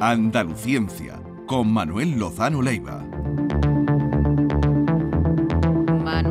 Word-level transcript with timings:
Andaluciencia, 0.00 1.20
con 1.46 1.72
Manuel 1.72 2.18
Lozano 2.18 2.62
Leiva. 2.62 3.15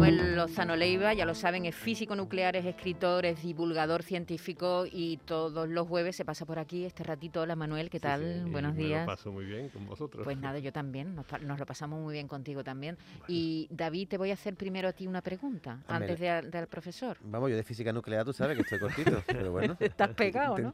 Manuel 0.06 0.36
Lozano 0.36 0.76
Leiva, 0.76 1.16
ya 1.16 1.26
lo 1.26 1.34
saben, 1.34 1.66
es 1.66 1.74
físico 1.74 2.16
nuclear, 2.16 2.56
es 2.56 2.66
escritor, 2.66 3.26
es 3.26 3.42
divulgador 3.42 4.04
científico 4.04 4.86
y 4.86 5.18
todos 5.26 5.68
los 5.68 5.88
jueves 5.88 6.16
se 6.16 6.24
pasa 6.24 6.46
por 6.46 6.60
aquí 6.60 6.86
este 6.86 7.04
ratito. 7.04 7.42
Hola 7.42 7.56
Manuel, 7.56 7.90
¿qué 7.90 8.00
tal? 8.00 8.46
Buenos 8.52 8.76
días. 8.76 9.08
Lo 9.08 9.14
paso 9.16 9.32
muy 9.32 9.46
bien 9.46 9.70
con 9.70 9.88
vosotros. 9.88 10.24
Pues 10.24 10.38
nada, 10.38 10.60
yo 10.60 10.72
también, 10.72 11.16
nos, 11.16 11.26
lo 11.60 11.66
pasamos 11.66 12.00
muy 12.04 12.14
bien 12.14 12.28
contigo 12.28 12.64
también. 12.64 13.00
Y 13.28 13.68
David, 13.72 14.10
te 14.10 14.20
voy 14.20 14.30
a 14.30 14.36
hacer 14.36 14.56
primero 14.56 14.90
a 14.90 14.94
ti 14.94 15.08
una 15.08 15.24
pregunta 15.24 15.82
antes 15.88 16.20
de, 16.20 16.30
al 16.30 16.68
profesor. 16.68 17.18
Vamos, 17.24 17.50
yo 17.50 17.56
de 17.56 17.64
física 17.64 17.92
nuclear 17.92 18.24
tú 18.26 18.34
sabes 18.34 18.58
que 18.58 18.62
estoy 18.62 18.78
cortito, 18.78 19.24
pero 19.26 19.52
bueno. 19.52 19.76
Estás 19.80 20.10
pegado, 20.10 20.60
¿no? 20.60 20.72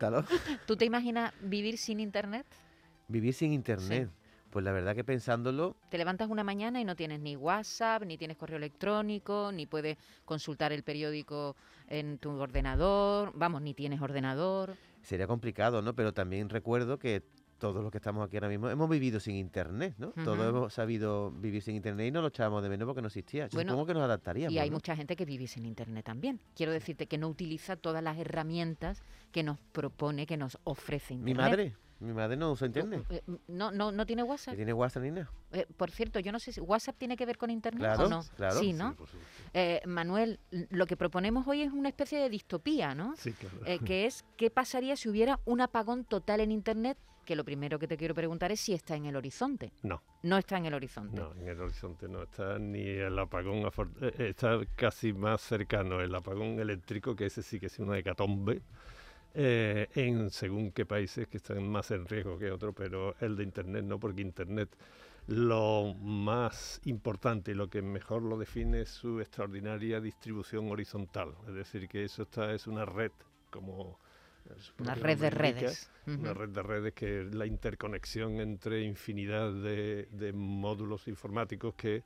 ¿Tú 0.65 0.75
te 0.75 0.83
imaginas 0.83 1.33
vivir 1.39 1.77
sin 1.77 2.01
internet? 2.01 2.45
Vivir 3.07 3.33
sin 3.33 3.53
internet. 3.53 4.09
Pues 4.51 4.65
la 4.65 4.71
verdad 4.71 4.93
que 4.95 5.03
pensándolo... 5.03 5.77
Te 5.89 5.97
levantas 5.97 6.29
una 6.29 6.43
mañana 6.43 6.81
y 6.81 6.85
no 6.85 6.95
tienes 6.95 7.21
ni 7.21 7.35
WhatsApp, 7.35 8.03
ni 8.03 8.17
tienes 8.17 8.37
correo 8.37 8.57
electrónico, 8.57 9.51
ni 9.53 9.65
puedes 9.65 9.97
consultar 10.25 10.73
el 10.73 10.83
periódico 10.83 11.55
en 11.87 12.17
tu 12.17 12.31
ordenador, 12.31 13.31
vamos, 13.33 13.61
ni 13.61 13.73
tienes 13.73 14.01
ordenador. 14.01 14.75
Sería 15.01 15.25
complicado, 15.25 15.81
¿no? 15.81 15.95
Pero 15.95 16.13
también 16.13 16.49
recuerdo 16.49 16.99
que 16.99 17.23
todos 17.61 17.83
los 17.83 17.91
que 17.91 17.99
estamos 17.99 18.25
aquí 18.25 18.37
ahora 18.37 18.49
mismo 18.49 18.69
hemos 18.69 18.89
vivido 18.89 19.19
sin 19.19 19.35
internet, 19.35 19.93
¿no? 19.99 20.09
Todos 20.25 20.39
hemos 20.39 20.73
sabido 20.73 21.31
vivir 21.31 21.61
sin 21.61 21.75
internet 21.75 22.07
y 22.07 22.11
no 22.11 22.21
lo 22.21 22.27
echábamos 22.29 22.63
de 22.63 22.69
menos 22.69 22.87
porque 22.87 23.01
no 23.01 23.07
existía. 23.07 23.49
supongo 23.49 23.85
que 23.85 23.93
nos 23.93 24.03
adaptaríamos. 24.03 24.53
Y 24.53 24.59
hay 24.59 24.71
mucha 24.71 24.95
gente 24.95 25.15
que 25.15 25.25
vive 25.25 25.47
sin 25.47 25.65
internet 25.65 26.03
también. 26.03 26.39
Quiero 26.55 26.71
decirte 26.71 27.05
que 27.05 27.19
no 27.19 27.29
utiliza 27.29 27.75
todas 27.75 28.03
las 28.03 28.17
herramientas 28.17 29.03
que 29.31 29.43
nos 29.43 29.59
propone, 29.71 30.25
que 30.25 30.37
nos 30.37 30.57
ofrece 30.63 31.13
internet. 31.13 31.35
Mi 31.35 31.41
madre. 31.41 31.75
Mi 32.01 32.13
madre 32.13 32.35
no 32.35 32.51
usa 32.51 32.65
internet. 32.65 33.05
Eh, 33.11 33.21
no, 33.47 33.71
no, 33.71 33.91
no 33.91 34.05
tiene 34.07 34.23
WhatsApp. 34.23 34.55
¿Tiene 34.55 34.73
WhatsApp 34.73 35.03
ni 35.03 35.11
nada? 35.11 35.31
Eh, 35.51 35.67
por 35.77 35.91
cierto, 35.91 36.19
yo 36.19 36.31
no 36.31 36.39
sé 36.39 36.51
si 36.51 36.59
WhatsApp 36.59 36.97
tiene 36.97 37.15
que 37.15 37.27
ver 37.27 37.37
con 37.37 37.51
internet 37.51 37.91
o 37.99 38.09
no. 38.09 38.23
Claro, 38.35 38.59
sí, 38.59 38.73
¿no? 38.73 38.95
Eh, 39.53 39.81
Manuel, 39.85 40.39
lo 40.71 40.87
que 40.87 40.97
proponemos 40.97 41.47
hoy 41.47 41.61
es 41.61 41.71
una 41.71 41.89
especie 41.89 42.19
de 42.19 42.27
distopía, 42.29 42.95
¿no? 42.95 43.15
Sí, 43.17 43.33
claro. 43.33 43.85
que 43.85 44.07
es 44.07 44.25
qué 44.35 44.49
pasaría 44.49 44.95
si 44.95 45.09
hubiera 45.09 45.39
un 45.45 45.61
apagón 45.61 46.03
total 46.03 46.41
en 46.41 46.51
internet. 46.51 46.97
Que 47.23 47.35
lo 47.35 47.45
primero 47.45 47.77
que 47.77 47.87
te 47.87 47.97
quiero 47.97 48.15
preguntar 48.15 48.51
es 48.51 48.59
si 48.59 48.73
está 48.73 48.95
en 48.95 49.05
el 49.05 49.15
horizonte. 49.15 49.71
No. 49.83 50.01
No 50.23 50.39
está 50.39 50.57
en 50.57 50.65
el 50.65 50.73
horizonte. 50.73 51.21
No, 51.21 51.33
en 51.35 51.49
el 51.49 51.61
horizonte 51.61 52.07
no 52.07 52.23
está 52.23 52.57
ni 52.57 52.81
el 52.81 53.17
apagón. 53.19 53.69
Está 54.17 54.59
casi 54.75 55.13
más 55.13 55.41
cercano 55.41 56.01
el 56.01 56.15
apagón 56.15 56.59
eléctrico, 56.59 57.15
que 57.15 57.27
ese 57.27 57.43
sí 57.43 57.59
que 57.59 57.67
es 57.67 57.77
una 57.77 57.95
hecatombe 57.95 58.63
eh, 59.33 59.87
en 59.95 60.29
según 60.29 60.71
qué 60.71 60.85
países 60.85 61.27
que 61.27 61.37
están 61.37 61.67
más 61.69 61.91
en 61.91 62.05
riesgo 62.05 62.37
que 62.37 62.51
otros, 62.51 62.73
pero 62.75 63.15
el 63.19 63.35
de 63.35 63.43
Internet 63.43 63.85
no, 63.85 63.99
porque 63.99 64.21
Internet 64.21 64.69
lo 65.27 65.93
más 65.93 66.81
importante 66.85 67.51
y 67.51 67.53
lo 67.53 67.69
que 67.69 67.81
mejor 67.81 68.23
lo 68.23 68.37
define 68.37 68.81
es 68.81 68.89
su 68.89 69.21
extraordinaria 69.21 70.01
distribución 70.01 70.69
horizontal, 70.69 71.33
es 71.47 71.53
decir, 71.53 71.87
que 71.87 72.03
eso 72.03 72.23
está, 72.23 72.53
es 72.53 72.67
una 72.67 72.85
red 72.85 73.11
como... 73.49 73.99
Una 74.79 74.95
red 74.95 75.19
de 75.19 75.29
redes. 75.29 75.89
Una 76.07 76.33
red 76.33 76.49
de 76.49 76.63
redes 76.63 76.93
que 76.93 77.21
es 77.21 77.35
la 77.35 77.45
interconexión 77.45 78.41
entre 78.41 78.81
infinidad 78.81 79.53
de, 79.53 80.09
de 80.11 80.33
módulos 80.33 81.07
informáticos 81.07 81.75
que 81.75 82.03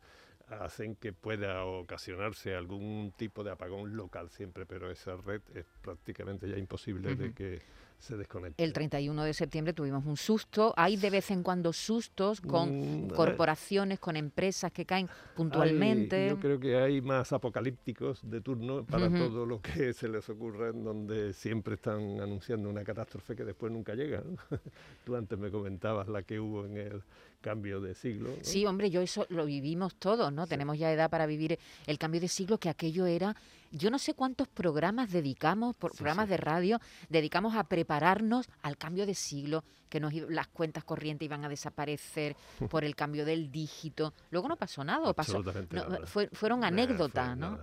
hacen 0.49 0.95
que 0.95 1.13
pueda 1.13 1.65
ocasionarse 1.65 2.55
algún 2.55 3.13
tipo 3.17 3.43
de 3.43 3.51
apagón 3.51 3.95
local 3.95 4.29
siempre, 4.29 4.65
pero 4.65 4.91
esa 4.91 5.15
red 5.17 5.41
es 5.53 5.65
prácticamente 5.81 6.47
ya 6.47 6.57
imposible 6.57 7.15
de 7.15 7.33
que 7.33 7.61
se 7.99 8.17
desconecte. 8.17 8.63
El 8.63 8.73
31 8.73 9.23
de 9.23 9.33
septiembre 9.33 9.73
tuvimos 9.73 10.05
un 10.05 10.17
susto. 10.17 10.73
Hay 10.77 10.97
de 10.97 11.09
vez 11.09 11.31
en 11.31 11.43
cuando 11.43 11.73
sustos 11.73 12.41
con 12.41 13.05
mm, 13.05 13.09
corporaciones, 13.09 13.99
con 13.99 14.15
empresas 14.15 14.71
que 14.71 14.85
caen 14.85 15.09
puntualmente. 15.35 16.29
yo 16.29 16.39
creo 16.39 16.59
que 16.59 16.77
hay 16.77 17.01
más 17.01 17.33
apocalípticos 17.33 18.19
de 18.29 18.41
turno 18.41 18.83
para 18.83 19.09
todo 19.09 19.45
lo 19.45 19.61
que 19.61 19.93
se 19.93 20.07
les 20.07 20.27
ocurra, 20.29 20.69
en 20.69 20.83
donde 20.83 21.33
siempre 21.33 21.75
están 21.75 22.19
anunciando 22.19 22.69
una 22.69 22.83
catástrofe 22.83 23.35
que 23.35 23.43
después 23.43 23.71
nunca 23.71 23.95
llega. 23.95 24.23
Tú 25.05 25.15
antes 25.15 25.37
me 25.37 25.49
comentabas 25.49 26.07
la 26.07 26.23
que 26.23 26.39
hubo 26.39 26.65
en 26.65 26.77
el 26.77 27.03
cambio 27.45 27.79
de 27.79 27.93
siglo. 27.93 28.31
Sí, 28.41 28.65
hombre, 28.65 28.89
yo 28.89 29.01
eso 29.01 29.27
lo 29.29 29.45
vivimos 29.45 29.93
todos, 29.95 30.33
¿no? 30.33 30.47
Tenemos 30.47 30.79
ya 30.79 30.91
edad 30.91 31.11
para 31.11 31.27
vivir 31.27 31.59
el 31.85 31.99
cambio 31.99 32.19
de 32.19 32.27
siglo, 32.27 32.57
que 32.57 32.69
aquello 32.69 33.05
era, 33.05 33.35
yo 33.75 33.91
no 33.91 33.99
sé 33.99 34.13
cuántos 34.13 34.47
programas 34.47 35.11
dedicamos, 35.11 35.75
programas 35.75 36.29
de 36.29 36.37
radio, 36.37 36.79
dedicamos 37.09 37.55
a 37.55 37.65
prepararnos 37.65 38.47
al 38.61 38.77
cambio 38.77 39.05
de 39.05 39.13
siglo, 39.13 39.63
que 39.89 39.99
nos 39.99 40.13
las 40.13 40.47
cuentas 40.47 40.83
corrientes 40.83 41.25
iban 41.25 41.43
a 41.43 41.49
desaparecer 41.49 42.35
por 42.69 42.85
el 42.85 42.95
cambio 42.95 43.25
del 43.25 43.51
dígito. 43.51 44.13
Luego 44.31 44.47
no 44.47 44.55
pasó 44.55 44.83
nada, 44.83 45.13
pasó, 45.13 45.43
fueron 46.31 46.63
anécdotas, 46.63 47.37
¿no? 47.37 47.59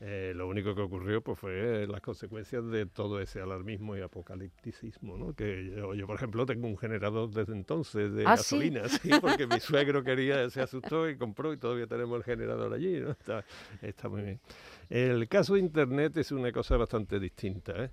Eh, 0.00 0.32
lo 0.34 0.46
único 0.46 0.76
que 0.76 0.82
ocurrió 0.82 1.22
pues 1.22 1.38
fue 1.38 1.86
las 1.88 2.00
consecuencias 2.00 2.64
de 2.70 2.86
todo 2.86 3.20
ese 3.20 3.40
alarmismo 3.40 3.96
y 3.96 4.00
apocalipticismo, 4.00 5.18
¿no? 5.18 5.34
Que 5.34 5.74
yo, 5.96 6.06
por 6.06 6.14
ejemplo, 6.14 6.46
tengo 6.46 6.68
un 6.68 6.78
generador 6.78 7.30
desde 7.30 7.52
entonces 7.52 8.12
de 8.12 8.22
¿Ah, 8.22 8.36
gasolina, 8.36 8.88
¿sí? 8.88 9.10
porque 9.20 9.48
mi 9.48 9.58
suegro 9.58 10.04
quería, 10.04 10.48
se 10.50 10.60
asustó 10.60 11.08
y 11.08 11.16
compró 11.16 11.52
y 11.52 11.56
todavía 11.56 11.88
tenemos 11.88 12.16
el 12.18 12.24
generador 12.24 12.72
allí, 12.72 13.00
¿no? 13.00 13.10
Está, 13.10 13.44
está 13.82 14.08
muy 14.08 14.22
bien. 14.22 14.40
El 14.88 15.26
caso 15.26 15.54
de 15.54 15.60
Internet 15.60 16.16
es 16.16 16.30
una 16.30 16.52
cosa 16.52 16.76
bastante 16.76 17.18
distinta, 17.18 17.72
¿eh? 17.84 17.90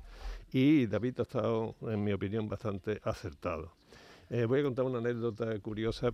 Y 0.52 0.86
David 0.86 1.20
ha 1.20 1.24
estado, 1.24 1.76
en 1.82 2.04
mi 2.04 2.14
opinión, 2.14 2.48
bastante 2.48 3.02
acertado. 3.04 3.74
Eh, 4.30 4.46
voy 4.46 4.62
a 4.62 4.64
contar 4.64 4.86
una 4.86 4.98
anécdota 4.98 5.58
curiosa 5.60 6.12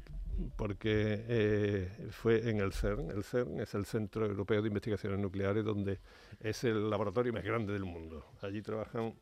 porque 0.57 1.23
eh, 1.27 2.07
fue 2.09 2.49
en 2.49 2.59
el 2.59 2.73
CERN. 2.73 3.09
El 3.09 3.23
CERN 3.23 3.61
es 3.61 3.73
el 3.73 3.85
Centro 3.85 4.25
Europeo 4.25 4.61
de 4.61 4.67
Investigaciones 4.67 5.19
Nucleares, 5.19 5.63
donde 5.63 5.99
es 6.39 6.63
el 6.65 6.89
laboratorio 6.89 7.31
más 7.31 7.43
grande 7.43 7.71
del 7.71 7.85
mundo. 7.85 8.25
Allí 8.41 8.61
trabajan 8.61 9.13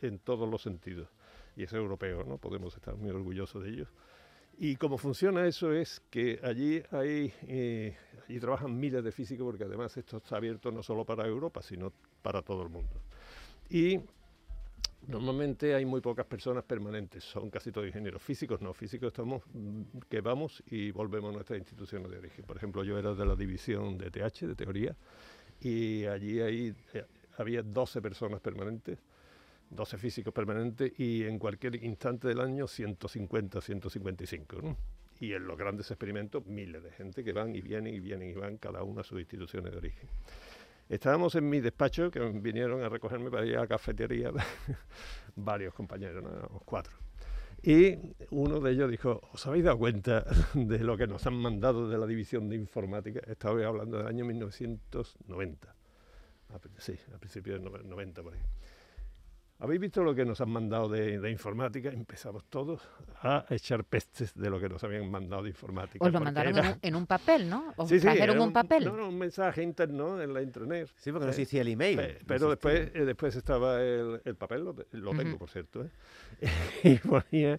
en 0.00 0.18
todos 0.20 0.48
los 0.48 0.62
sentidos. 0.62 1.08
Y 1.56 1.64
es 1.64 1.72
europeo, 1.72 2.22
¿no? 2.24 2.38
Podemos 2.38 2.74
estar 2.76 2.94
muy 2.96 3.10
orgullosos 3.10 3.64
de 3.64 3.70
ellos. 3.70 3.88
Y 4.58 4.76
cómo 4.76 4.96
funciona 4.96 5.46
eso 5.46 5.72
es 5.72 6.00
que 6.08 6.40
allí 6.42 6.82
hay 6.90 7.32
eh, 7.42 7.96
allí 8.26 8.40
trabajan 8.40 8.78
miles 8.78 9.02
de 9.04 9.12
físicos, 9.12 9.44
porque 9.44 9.64
además 9.64 9.96
esto 9.96 10.18
está 10.18 10.36
abierto 10.36 10.70
no 10.70 10.82
solo 10.82 11.04
para 11.04 11.26
Europa, 11.26 11.62
sino 11.62 11.92
para 12.22 12.42
todo 12.42 12.62
el 12.62 12.68
mundo. 12.68 13.02
Y 13.68 14.00
Normalmente 15.08 15.72
hay 15.74 15.84
muy 15.84 16.00
pocas 16.00 16.26
personas 16.26 16.64
permanentes, 16.64 17.22
son 17.22 17.48
casi 17.48 17.70
todos 17.70 17.86
ingenieros 17.86 18.20
físicos, 18.20 18.60
no 18.60 18.74
físicos 18.74 19.08
estamos 19.08 19.42
mm, 19.52 19.82
que 20.08 20.20
vamos 20.20 20.64
y 20.66 20.90
volvemos 20.90 21.30
a 21.30 21.34
nuestras 21.34 21.58
instituciones 21.60 22.10
de 22.10 22.18
origen. 22.18 22.44
Por 22.44 22.56
ejemplo, 22.56 22.82
yo 22.82 22.98
era 22.98 23.14
de 23.14 23.24
la 23.24 23.36
división 23.36 23.96
de 23.98 24.10
TH, 24.10 24.48
de 24.48 24.54
teoría, 24.56 24.96
y 25.60 26.06
allí 26.06 26.40
hay, 26.40 26.74
eh, 26.94 27.04
había 27.38 27.62
12 27.62 28.02
personas 28.02 28.40
permanentes, 28.40 28.98
12 29.70 29.96
físicos 29.96 30.34
permanentes, 30.34 30.92
y 30.98 31.22
en 31.22 31.38
cualquier 31.38 31.84
instante 31.84 32.26
del 32.26 32.40
año 32.40 32.66
150, 32.66 33.60
155. 33.60 34.60
¿no? 34.60 34.76
Y 35.20 35.34
en 35.34 35.46
los 35.46 35.56
grandes 35.56 35.88
experimentos, 35.88 36.44
miles 36.46 36.82
de 36.82 36.90
gente 36.90 37.22
que 37.22 37.32
van 37.32 37.54
y 37.54 37.60
vienen 37.60 37.94
y 37.94 38.00
vienen 38.00 38.30
y 38.30 38.34
van 38.34 38.56
cada 38.58 38.82
una 38.82 39.02
a 39.02 39.04
sus 39.04 39.20
instituciones 39.20 39.70
de 39.70 39.78
origen. 39.78 40.08
Estábamos 40.88 41.34
en 41.34 41.48
mi 41.48 41.60
despacho, 41.60 42.10
que 42.10 42.20
vinieron 42.20 42.82
a 42.82 42.88
recogerme 42.88 43.30
para 43.30 43.44
ir 43.44 43.56
a 43.56 43.60
la 43.60 43.66
cafetería, 43.66 44.30
varios 45.36 45.74
compañeros, 45.74 46.24
cuatro. 46.64 46.96
Y 47.62 47.98
uno 48.30 48.60
de 48.60 48.70
ellos 48.70 48.90
dijo, 48.90 49.20
¿os 49.32 49.44
habéis 49.46 49.64
dado 49.64 49.78
cuenta 49.78 50.24
de 50.54 50.78
lo 50.78 50.96
que 50.96 51.08
nos 51.08 51.26
han 51.26 51.34
mandado 51.34 51.88
de 51.88 51.98
la 51.98 52.06
división 52.06 52.48
de 52.48 52.54
informática? 52.54 53.20
Estaba 53.26 53.66
hablando 53.66 53.98
del 53.98 54.06
año 54.06 54.24
1990. 54.24 55.74
Sí, 56.78 56.94
a 57.12 57.18
principios 57.18 57.60
del 57.60 57.88
90 57.88 58.22
por 58.22 58.34
ahí. 58.34 58.40
¿Habéis 59.58 59.80
visto 59.80 60.02
lo 60.02 60.14
que 60.14 60.24
nos 60.26 60.40
han 60.42 60.50
mandado 60.50 60.88
de, 60.88 61.30
informática? 61.30 61.88
Empezamos 61.88 62.44
todos 62.44 62.82
a 63.22 63.46
echar 63.48 63.84
pestes 63.84 64.34
de 64.34 64.50
lo 64.50 64.60
que 64.60 64.68
nos 64.68 64.84
habían 64.84 65.10
mandado 65.10 65.44
de 65.44 65.48
informática. 65.48 66.04
Os 66.04 66.12
lo 66.12 66.20
mandaron 66.20 66.78
en, 66.82 66.94
un, 66.94 67.06
papel, 67.06 67.48
¿no? 67.48 67.72
¿Os 67.76 67.88
trajeron 67.88 68.38
un, 68.38 68.52
papel? 68.52 68.84
No, 68.84 68.96
no, 68.96 69.08
un 69.08 69.18
mensaje 69.18 69.62
interno 69.62 70.20
en 70.20 70.34
la 70.34 70.42
intranet. 70.42 70.90
Sí, 70.96 71.10
porque 71.10 71.26
no 71.26 71.32
se 71.32 71.42
hacía 71.42 71.62
el 71.62 71.68
email. 71.68 72.18
pero 72.26 72.50
después, 72.50 72.90
eh, 72.94 73.04
después 73.06 73.34
estaba 73.34 73.82
el, 73.82 74.36
papel, 74.36 74.64
lo, 74.92 75.14
tengo, 75.14 75.38
por 75.38 75.48
cierto. 75.48 75.84
¿eh? 75.84 75.90
y 76.84 76.96
ponía 76.96 77.58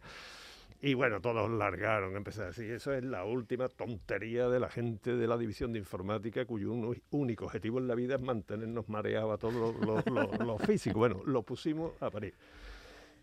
y 0.79 0.93
bueno, 0.93 1.19
todos 1.21 1.49
largaron, 1.49 2.15
empecé 2.15 2.43
a 2.43 2.45
decir, 2.47 2.71
eso 2.71 2.93
es 2.93 3.03
la 3.03 3.25
última 3.25 3.67
tontería 3.67 4.47
de 4.47 4.59
la 4.59 4.69
gente 4.69 5.15
de 5.15 5.27
la 5.27 5.37
división 5.37 5.73
de 5.73 5.79
informática 5.79 6.45
cuyo 6.45 6.71
único 7.11 7.45
objetivo 7.45 7.79
en 7.79 7.87
la 7.87 7.95
vida 7.95 8.15
es 8.15 8.21
mantenernos 8.21 8.87
mareados 8.87 9.33
a 9.33 9.37
todos 9.37 9.75
los 10.45 10.61
físicos. 10.61 10.99
Bueno, 10.99 11.21
lo 11.25 11.41
pusimos 11.41 11.99
a 12.01 12.11
parir. 12.11 12.35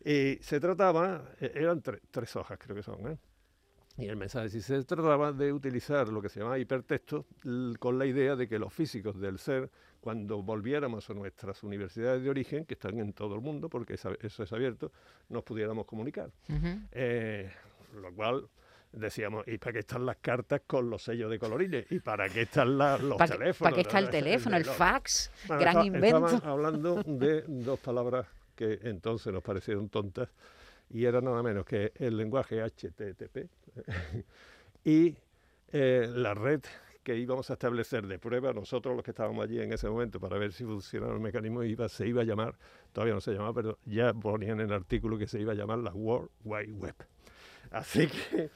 Y 0.04 0.36
se 0.42 0.58
trataba, 0.58 1.22
e-, 1.40 1.52
eran 1.54 1.80
tres 1.82 2.36
hojas 2.36 2.58
creo 2.58 2.76
que 2.76 2.82
son, 2.82 3.06
¿eh? 3.06 3.16
Y 3.96 4.06
el 4.06 4.16
mensaje, 4.16 4.48
si 4.48 4.60
se 4.60 4.82
trataba 4.82 5.32
de 5.32 5.52
utilizar 5.52 6.08
lo 6.08 6.20
que 6.20 6.28
se 6.28 6.40
llama 6.40 6.58
hipertexto 6.58 7.26
con 7.78 7.98
la 7.98 8.06
idea 8.06 8.34
de 8.34 8.48
que 8.48 8.58
los 8.58 8.72
físicos 8.72 9.20
del 9.20 9.38
ser, 9.38 9.70
cuando 10.00 10.42
volviéramos 10.42 11.08
a 11.10 11.14
nuestras 11.14 11.62
universidades 11.62 12.22
de 12.22 12.28
origen, 12.28 12.64
que 12.64 12.74
están 12.74 12.98
en 12.98 13.12
todo 13.12 13.36
el 13.36 13.40
mundo, 13.40 13.68
porque 13.68 13.94
eso 13.94 14.42
es 14.42 14.52
abierto, 14.52 14.90
nos 15.28 15.44
pudiéramos 15.44 15.86
comunicar. 15.86 16.30
Eh, 16.90 17.50
lo 17.94 18.12
cual 18.12 18.48
decíamos, 18.90 19.46
¿y 19.46 19.58
para 19.58 19.74
qué 19.74 19.78
están 19.80 20.04
las 20.04 20.16
cartas 20.16 20.62
con 20.66 20.90
los 20.90 21.02
sellos 21.02 21.30
de 21.30 21.38
colorines? 21.38 21.86
¿Y 21.90 22.00
para 22.00 22.28
qué 22.28 22.42
están 22.42 22.76
los 22.76 23.16
teléfonos? 23.18 23.56
¿Para 23.58 23.76
qué 23.76 23.82
está 23.82 23.98
el 24.00 24.10
teléfono, 24.10 24.56
el, 24.56 24.64
fax? 24.64 25.30
gran 25.48 25.86
invento. 25.86 26.26
Estaban 26.26 26.48
hablando 26.48 27.02
de 27.04 27.42
dos 27.46 27.78
palabras 27.78 28.26
que 28.56 28.80
entonces 28.82 29.32
nos 29.32 29.42
parecieron 29.42 29.88
tontas 29.88 30.28
y 30.94 31.06
era 31.06 31.20
nada 31.20 31.42
menos 31.42 31.66
que 31.66 31.92
el 31.96 32.16
lenguaje 32.16 32.62
HTTP 32.62 33.50
y 34.84 35.16
eh, 35.72 36.08
la 36.08 36.34
red 36.34 36.60
que 37.02 37.18
íbamos 37.18 37.50
a 37.50 37.54
establecer 37.54 38.06
de 38.06 38.20
prueba, 38.20 38.52
nosotros 38.52 38.94
los 38.94 39.04
que 39.04 39.10
estábamos 39.10 39.44
allí 39.44 39.60
en 39.60 39.72
ese 39.72 39.88
momento 39.88 40.20
para 40.20 40.38
ver 40.38 40.52
si 40.52 40.64
funcionaba 40.64 41.12
el 41.12 41.20
mecanismo, 41.20 41.64
iba, 41.64 41.88
se 41.88 42.06
iba 42.06 42.22
a 42.22 42.24
llamar, 42.24 42.54
todavía 42.92 43.12
no 43.12 43.20
se 43.20 43.32
llamaba, 43.32 43.52
pero 43.52 43.78
ya 43.84 44.14
ponían 44.14 44.60
en 44.60 44.68
el 44.68 44.72
artículo 44.72 45.18
que 45.18 45.26
se 45.26 45.40
iba 45.40 45.52
a 45.52 45.56
llamar 45.56 45.80
la 45.80 45.92
World 45.92 46.30
Wide 46.44 46.72
Web. 46.72 46.94
Así 47.72 48.06
que 48.06 48.50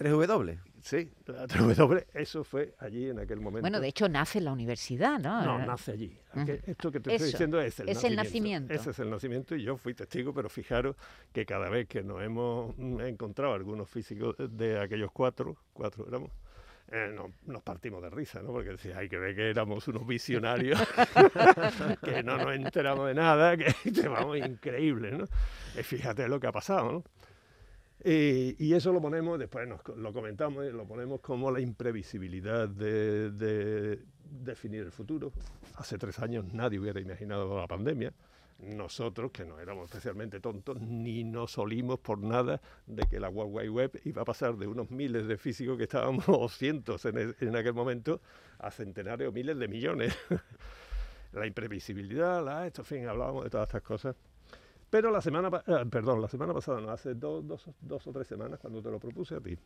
3W. 0.00 0.58
Sí, 0.80 1.10
la 1.26 1.46
3W, 1.46 2.06
eso 2.14 2.42
fue 2.42 2.74
allí 2.78 3.10
en 3.10 3.18
aquel 3.18 3.38
momento. 3.38 3.60
Bueno, 3.60 3.80
de 3.80 3.88
hecho 3.88 4.08
nace 4.08 4.38
en 4.38 4.46
la 4.46 4.52
universidad, 4.52 5.18
¿no? 5.18 5.44
No, 5.44 5.58
nace 5.66 5.92
allí. 5.92 6.16
Esto 6.66 6.90
que 6.90 7.00
te 7.00 7.12
estoy 7.12 7.32
diciendo 7.32 7.60
es 7.60 7.78
el 7.80 7.90
es 7.90 7.96
nacimiento. 7.96 8.06
el 8.08 8.16
nacimiento. 8.16 8.74
Ese 8.74 8.90
es 8.90 8.98
el 8.98 9.10
nacimiento 9.10 9.54
y 9.56 9.62
yo 9.62 9.76
fui 9.76 9.92
testigo, 9.92 10.32
pero 10.32 10.48
fijaros 10.48 10.96
que 11.34 11.44
cada 11.44 11.68
vez 11.68 11.86
que 11.86 12.02
nos 12.02 12.22
hemos 12.22 12.74
encontrado 12.78 13.52
algunos 13.52 13.90
físicos 13.90 14.36
de 14.38 14.80
aquellos 14.80 15.10
cuatro, 15.12 15.58
cuatro 15.74 16.06
éramos, 16.08 16.30
eh, 16.92 17.14
nos 17.46 17.62
partimos 17.62 18.02
de 18.02 18.08
risa, 18.08 18.40
¿no? 18.40 18.48
Porque 18.48 18.70
decía, 18.70 18.96
hay 18.96 19.08
que 19.10 19.18
ver 19.18 19.36
que 19.36 19.50
éramos 19.50 19.86
unos 19.86 20.06
visionarios, 20.06 20.80
que 22.02 22.22
no 22.22 22.38
nos 22.38 22.54
enteramos 22.54 23.06
de 23.06 23.14
nada, 23.14 23.54
que 23.56 23.74
vamos 24.08 24.38
increíbles, 24.38 25.12
¿no? 25.12 25.24
Y 25.78 25.82
fíjate 25.82 26.26
lo 26.26 26.40
que 26.40 26.46
ha 26.46 26.52
pasado, 26.52 26.90
¿no? 26.90 27.04
Y 28.04 28.72
eso 28.72 28.92
lo 28.92 29.00
ponemos, 29.00 29.38
después 29.38 29.68
nos, 29.68 29.80
lo 29.96 30.12
comentamos, 30.12 30.64
lo 30.72 30.86
ponemos 30.86 31.20
como 31.20 31.50
la 31.50 31.60
imprevisibilidad 31.60 32.68
de, 32.68 34.00
definir 34.24 34.82
el 34.82 34.92
futuro. 34.92 35.32
Hace 35.76 35.98
tres 35.98 36.18
años 36.18 36.44
nadie 36.52 36.78
hubiera 36.78 37.00
imaginado 37.00 37.58
la 37.58 37.66
pandemia. 37.66 38.12
Nosotros, 38.60 39.30
que 39.32 39.46
no 39.46 39.58
éramos 39.58 39.86
especialmente 39.86 40.38
tontos, 40.38 40.80
ni 40.82 41.24
nos 41.24 41.56
olimos 41.56 41.98
por 41.98 42.18
nada 42.18 42.60
de 42.86 43.04
que 43.04 43.18
la 43.18 43.30
World 43.30 43.54
Wide 43.54 43.70
Web 43.70 44.00
iba 44.04 44.20
a 44.20 44.24
pasar 44.26 44.56
de 44.56 44.66
unos 44.66 44.90
miles 44.90 45.26
de 45.26 45.38
físicos 45.38 45.78
que 45.78 45.84
estábamos, 45.84 46.24
o 46.28 46.48
cientos 46.48 47.04
en, 47.06 47.18
e, 47.18 47.34
en 47.40 47.56
aquel 47.56 47.72
momento, 47.72 48.20
a 48.58 48.70
centenares 48.70 49.28
o 49.28 49.32
miles 49.32 49.58
de 49.58 49.66
millones. 49.66 50.16
la 51.32 51.46
imprevisibilidad, 51.46 52.44
la, 52.44 52.66
esto, 52.66 52.82
en 52.82 52.86
fin, 52.86 53.06
hablábamos 53.06 53.44
de 53.44 53.50
todas 53.50 53.68
estas 53.68 53.82
cosas. 53.82 54.16
Pero 54.90 55.10
la 55.12 55.20
semana, 55.20 55.62
eh, 55.66 55.86
perdón, 55.88 56.20
la 56.20 56.28
semana 56.28 56.52
pasada, 56.52 56.80
no, 56.80 56.90
hace 56.90 57.14
dos, 57.14 57.66
o 58.06 58.12
tres 58.12 58.26
semanas, 58.26 58.58
cuando 58.58 58.82
te 58.82 58.90
lo 58.90 58.98
propuse 58.98 59.36
a 59.36 59.40
ti, 59.40 59.56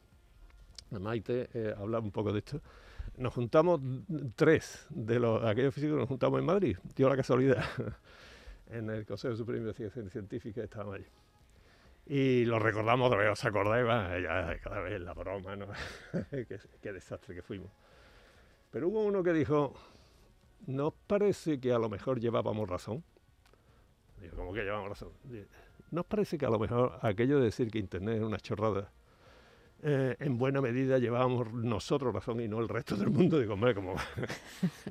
Maite 0.90 1.48
eh, 1.54 1.74
hablaba 1.76 2.04
un 2.04 2.12
poco 2.12 2.30
de 2.30 2.40
esto, 2.40 2.60
nos 3.16 3.32
juntamos 3.32 3.80
tres 4.36 4.86
de 4.90 5.18
los 5.18 5.42
aquellos 5.44 5.74
físicos 5.74 5.96
nos 5.96 6.08
juntamos 6.08 6.38
en 6.40 6.46
Madrid, 6.46 6.76
dio 6.94 7.08
la 7.08 7.16
casualidad, 7.16 7.64
en 8.68 8.90
el 8.90 9.06
Consejo 9.06 9.34
Superior 9.34 9.64
de 9.64 9.70
Investigación 9.70 10.10
Científica 10.10 10.62
estábamos 10.62 10.96
allí. 10.96 11.06
Y 12.06 12.44
lo 12.44 12.58
recordamos 12.58 13.06
otra 13.06 13.20
vez, 13.20 13.30
os 13.30 13.44
acordáis, 13.46 13.86
ya 14.22 14.58
cada 14.58 14.80
vez 14.80 15.00
la 15.00 15.14
broma, 15.14 15.56
¿no? 15.56 15.68
qué, 16.82 16.92
desastre 16.92 17.34
que 17.34 17.40
fuimos. 17.40 17.70
Pero 18.70 18.88
hubo 18.88 19.02
uno 19.04 19.22
que 19.22 19.32
dijo, 19.32 19.72
¿no 20.66 20.88
os 20.88 20.94
parece 21.06 21.60
que 21.60 21.72
a 21.72 21.78
lo 21.78 21.88
mejor 21.88 22.20
llevábamos 22.20 22.68
razón? 22.68 23.02
¿Cómo 24.34 24.52
que 24.52 24.62
llevamos 24.62 24.88
razón? 24.88 25.10
¿No 25.90 26.00
os 26.00 26.06
parece 26.06 26.38
que 26.38 26.46
a 26.46 26.50
lo 26.50 26.58
mejor 26.58 26.98
aquello 27.02 27.38
de 27.38 27.46
decir 27.46 27.70
que 27.70 27.78
Internet 27.78 28.16
es 28.16 28.22
una 28.22 28.38
chorrada, 28.38 28.90
eh, 29.82 30.16
en 30.18 30.38
buena 30.38 30.60
medida 30.60 30.98
llevábamos 30.98 31.52
nosotros 31.52 32.12
razón 32.12 32.40
y 32.40 32.48
no 32.48 32.58
el 32.58 32.68
resto 32.68 32.96
del 32.96 33.10
mundo? 33.10 33.38
Digo, 33.38 33.54
hombre, 33.54 33.74
¿cómo 33.74 33.94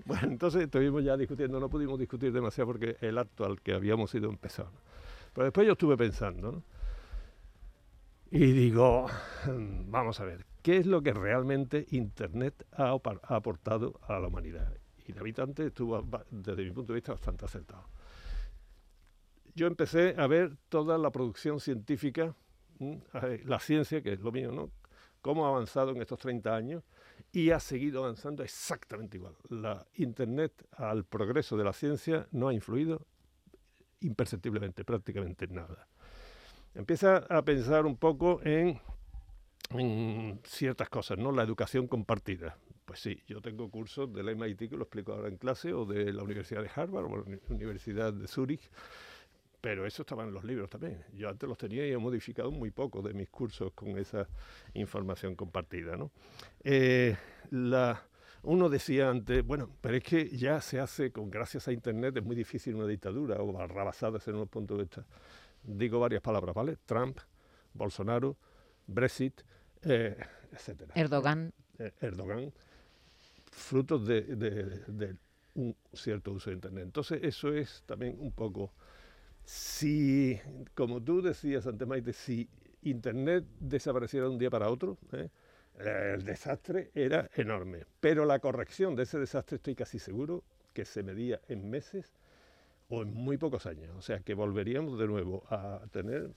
bueno, 0.05 0.27
entonces 0.27 0.63
estuvimos 0.63 1.03
ya 1.03 1.17
discutiendo, 1.17 1.59
no 1.59 1.69
pudimos 1.69 1.99
discutir 1.99 2.31
demasiado 2.31 2.67
porque 2.67 2.97
el 3.01 3.17
acto 3.17 3.45
al 3.45 3.59
que 3.61 3.73
habíamos 3.73 4.13
ido 4.15 4.29
empezó. 4.29 4.69
Pero 5.33 5.45
después 5.45 5.65
yo 5.65 5.73
estuve 5.73 5.97
pensando, 5.97 6.63
Y 8.29 8.51
digo, 8.51 9.07
hmm, 9.45 9.91
vamos 9.91 10.19
a 10.19 10.25
ver, 10.25 10.45
¿qué 10.61 10.77
es 10.77 10.85
lo 10.85 11.01
que 11.01 11.13
realmente 11.13 11.85
Internet 11.91 12.65
ha, 12.71 12.91
ha 12.91 13.35
aportado 13.35 13.99
a 14.07 14.19
la 14.19 14.27
humanidad? 14.27 14.73
Y 15.05 15.11
el 15.11 15.19
habitante 15.19 15.67
estuvo, 15.67 16.03
desde 16.31 16.63
mi 16.63 16.71
punto 16.71 16.93
de 16.93 16.97
vista, 16.97 17.11
bastante 17.11 17.45
acertado 17.45 17.83
yo 19.55 19.67
empecé 19.67 20.15
a 20.17 20.27
ver 20.27 20.57
toda 20.69 20.97
la 20.97 21.11
producción 21.11 21.59
científica, 21.59 22.35
la 23.45 23.59
ciencia, 23.59 24.01
que 24.01 24.13
es 24.13 24.19
lo 24.19 24.31
mío, 24.31 24.51
¿no? 24.51 24.71
Cómo 25.21 25.45
ha 25.45 25.49
avanzado 25.49 25.91
en 25.91 26.01
estos 26.01 26.19
30 26.19 26.55
años 26.55 26.83
y 27.31 27.51
ha 27.51 27.59
seguido 27.59 28.03
avanzando 28.03 28.43
exactamente 28.43 29.17
igual. 29.17 29.35
La 29.49 29.85
Internet 29.95 30.67
al 30.71 31.05
progreso 31.05 31.55
de 31.55 31.63
la 31.63 31.73
ciencia 31.73 32.27
no 32.31 32.49
ha 32.49 32.53
influido 32.53 33.05
imperceptiblemente, 34.01 34.83
prácticamente 34.83 35.47
nada. 35.47 35.87
Empieza 36.75 37.17
a 37.17 37.43
pensar 37.43 37.85
un 37.85 37.97
poco 37.97 38.41
en, 38.43 38.79
en, 39.71 40.39
ciertas 40.43 40.89
cosas, 40.89 41.17
¿no? 41.17 41.31
La 41.31 41.43
educación 41.43 41.87
compartida. 41.87 42.57
Pues 42.85 42.99
sí, 42.99 43.17
yo 43.27 43.41
tengo 43.41 43.69
cursos 43.69 44.11
del 44.13 44.35
MIT 44.35 44.69
que 44.69 44.75
lo 44.75 44.83
explico 44.83 45.13
ahora 45.13 45.29
en 45.29 45.37
clase, 45.37 45.73
o 45.73 45.85
de 45.85 46.11
la 46.11 46.23
Universidad 46.23 46.61
de 46.61 46.69
Harvard, 46.75 47.05
o 47.05 47.17
la 47.17 47.37
Universidad 47.49 48.11
de 48.11 48.27
Zúrich, 48.27 48.69
pero 49.63 49.85
eso 49.85 50.01
estaba 50.01 50.25
en 50.25 50.33
los 50.33 50.43
libros 50.43 50.69
también. 50.69 51.05
Yo 51.13 51.29
antes 51.29 51.47
los 51.47 51.57
tenía 51.57 51.87
y 51.87 51.93
he 51.93 51.97
modificado 51.97 52.51
muy 52.51 52.69
poco 52.69 53.01
de 53.01 53.13
mis 53.13 53.29
cursos 53.29 53.71
con 53.71 53.97
esa 53.97 54.27
información 54.73 55.37
compartida. 55.37 55.95
¿no? 55.95 56.11
Eh, 56.65 57.15
la, 57.49 58.03
uno 58.41 58.67
decía 58.67 59.09
antes, 59.09 59.41
bueno, 59.45 59.69
pero 59.79 59.95
es 59.95 60.03
que 60.03 60.27
ya 60.35 60.59
se 60.59 60.81
hace, 60.81 61.13
con 61.13 61.31
gracias 61.31 61.69
a 61.69 61.71
Internet, 61.71 62.17
es 62.17 62.25
muy 62.25 62.35
difícil 62.35 62.75
una 62.75 62.87
dictadura 62.87 63.41
o 63.41 63.53
barrabasadas 63.53 64.27
en 64.27 64.35
un 64.35 64.49
punto 64.49 64.75
de 64.75 64.83
vista. 64.83 65.05
Digo 65.63 65.97
varias 65.97 66.21
palabras, 66.21 66.53
¿vale? 66.53 66.75
Trump, 66.85 67.19
Bolsonaro, 67.73 68.35
Brexit, 68.85 69.43
eh, 69.83 70.17
etc. 70.51 70.91
Erdogan. 70.93 71.53
Eh, 71.79 71.93
Erdogan, 72.01 72.51
frutos 73.49 74.05
de, 74.05 74.23
de 74.23 75.15
un 75.55 75.73
cierto 75.93 76.33
uso 76.33 76.49
de 76.49 76.57
Internet. 76.57 76.83
Entonces, 76.83 77.23
eso 77.23 77.53
es 77.53 77.81
también 77.85 78.17
un 78.19 78.33
poco 78.33 78.73
si, 79.45 80.39
como 80.75 81.01
tú 81.01 81.21
decías, 81.21 81.67
Maite, 81.85 82.13
si 82.13 82.47
Internet 82.83 83.45
desapareciera 83.59 84.25
de 84.25 84.31
un 84.31 84.37
día 84.37 84.49
para 84.49 84.69
otro, 84.69 84.97
¿eh? 85.11 85.29
el 85.79 86.23
desastre 86.23 86.91
era 86.93 87.29
enorme. 87.35 87.85
Pero 87.99 88.25
la 88.25 88.39
corrección 88.39 88.95
de 88.95 89.03
ese 89.03 89.19
desastre 89.19 89.57
estoy 89.57 89.75
casi 89.75 89.99
seguro 89.99 90.43
que 90.73 90.85
se 90.85 91.03
medía 91.03 91.39
en 91.47 91.69
meses 91.69 92.13
o 92.89 93.01
en 93.01 93.13
muy 93.13 93.37
pocos 93.37 93.65
años. 93.65 93.95
O 93.97 94.01
sea, 94.01 94.19
que 94.19 94.33
volveríamos 94.33 94.99
de 94.99 95.07
nuevo 95.07 95.43
a 95.49 95.81
tener 95.91 96.31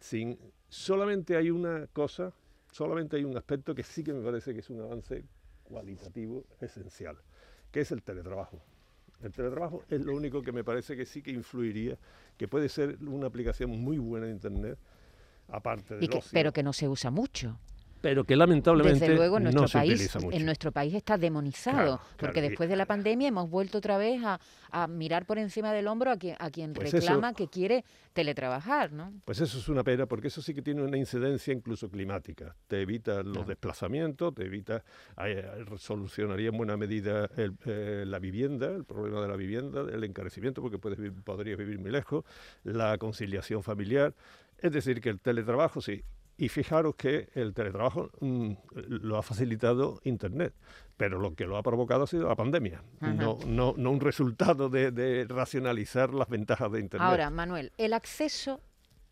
sin... 0.00 0.38
Solamente 0.68 1.36
hay 1.36 1.50
una 1.50 1.86
cosa, 1.88 2.32
solamente 2.70 3.16
hay 3.16 3.24
un 3.24 3.36
aspecto 3.36 3.74
que 3.74 3.82
sí 3.82 4.02
que 4.02 4.12
me 4.12 4.24
parece 4.24 4.52
que 4.52 4.60
es 4.60 4.70
un 4.70 4.80
avance 4.80 5.24
cualitativo 5.62 6.44
esencial, 6.60 7.16
que 7.70 7.80
es 7.80 7.92
el 7.92 8.02
teletrabajo. 8.02 8.60
El 9.22 9.32
teletrabajo 9.32 9.84
es 9.88 10.04
lo 10.04 10.14
único 10.14 10.42
que 10.42 10.52
me 10.52 10.64
parece 10.64 10.96
que 10.96 11.06
sí 11.06 11.22
que 11.22 11.30
influiría, 11.30 11.96
que 12.36 12.48
puede 12.48 12.68
ser 12.68 12.98
una 13.02 13.26
aplicación 13.26 13.70
muy 13.70 13.98
buena 13.98 14.26
de 14.26 14.32
Internet, 14.32 14.78
aparte 15.48 15.96
de 15.96 16.22
Pero 16.32 16.52
que 16.52 16.62
no 16.62 16.72
se 16.72 16.88
usa 16.88 17.10
mucho 17.10 17.58
pero 18.00 18.24
que 18.24 18.36
lamentablemente 18.36 19.00
Desde 19.00 19.14
luego, 19.14 19.38
en 19.38 19.44
nuestro 19.44 19.62
no 19.62 19.68
país, 19.68 19.88
se 19.88 19.94
utiliza 19.94 20.18
mucho. 20.20 20.36
En 20.36 20.44
nuestro 20.44 20.72
país 20.72 20.94
está 20.94 21.18
demonizado, 21.18 22.00
porque 22.16 22.40
después 22.40 22.68
de 22.68 22.76
la 22.76 22.86
pandemia 22.86 23.28
hemos 23.28 23.50
vuelto 23.50 23.78
otra 23.78 23.98
vez 23.98 24.20
a, 24.24 24.38
mirar 24.88 25.24
por 25.24 25.38
encima 25.38 25.72
del 25.72 25.86
hombro 25.86 26.10
a 26.10 26.18
quien, 26.18 26.36
a 26.38 26.50
quien 26.50 26.74
pues 26.74 26.92
reclama 26.92 27.32
que 27.32 27.48
quiere 27.48 27.84
teletrabajar, 28.12 28.92
¿no? 28.92 29.12
Pues 29.24 29.40
eso 29.40 29.58
es 29.58 29.68
una 29.68 29.82
pena, 29.82 30.06
porque 30.06 30.28
eso 30.28 30.42
sí 30.42 30.52
que 30.52 30.60
tiene 30.60 30.82
una 30.82 30.98
incidencia 30.98 31.52
incluso 31.52 31.88
climática. 31.88 32.54
Te 32.66 32.82
evita 32.82 33.22
los 33.22 33.46
desplazamientos, 33.46 34.34
te 34.34 34.44
evita, 34.44 34.84
eh, 35.24 35.64
solucionaría 35.78 36.50
en 36.50 36.56
buena 36.58 36.76
medida 36.76 37.30
eh, 37.36 38.04
la 38.06 38.18
vivienda, 38.18 38.68
el 38.68 38.84
problema 38.84 39.22
de 39.22 39.28
la 39.28 39.36
vivienda, 39.36 39.80
el 39.80 40.04
encarecimiento, 40.04 40.60
porque 40.60 40.78
puedes, 40.78 40.98
podrías 41.24 41.56
vivir 41.56 41.78
muy 41.78 41.90
lejos, 41.90 42.24
la 42.64 42.98
conciliación 42.98 43.62
familiar. 43.62 44.14
Es 44.58 44.72
decir, 44.72 45.00
que 45.00 45.08
el 45.08 45.20
teletrabajo 45.20 45.80
sí 45.80 46.02
y 46.38 46.48
fijaros 46.48 46.94
que 46.96 47.28
el 47.34 47.54
teletrabajo 47.54 48.10
mm, 48.20 48.52
lo 48.74 49.16
ha 49.16 49.22
facilitado 49.22 50.00
Internet, 50.04 50.54
pero 50.96 51.18
lo 51.18 51.34
que 51.34 51.46
lo 51.46 51.56
ha 51.56 51.62
provocado 51.62 52.04
ha 52.04 52.06
sido 52.06 52.28
la 52.28 52.36
pandemia, 52.36 52.82
no, 53.00 53.38
no, 53.46 53.74
no, 53.76 53.90
un 53.90 54.00
resultado 54.00 54.68
de, 54.68 55.26
racionalizar 55.28 56.12
las 56.12 56.28
ventajas 56.28 56.70
de 56.72 56.80
Internet. 56.80 57.08
Ahora, 57.08 57.30
Manuel, 57.30 57.72
el 57.78 57.92
acceso 57.94 58.60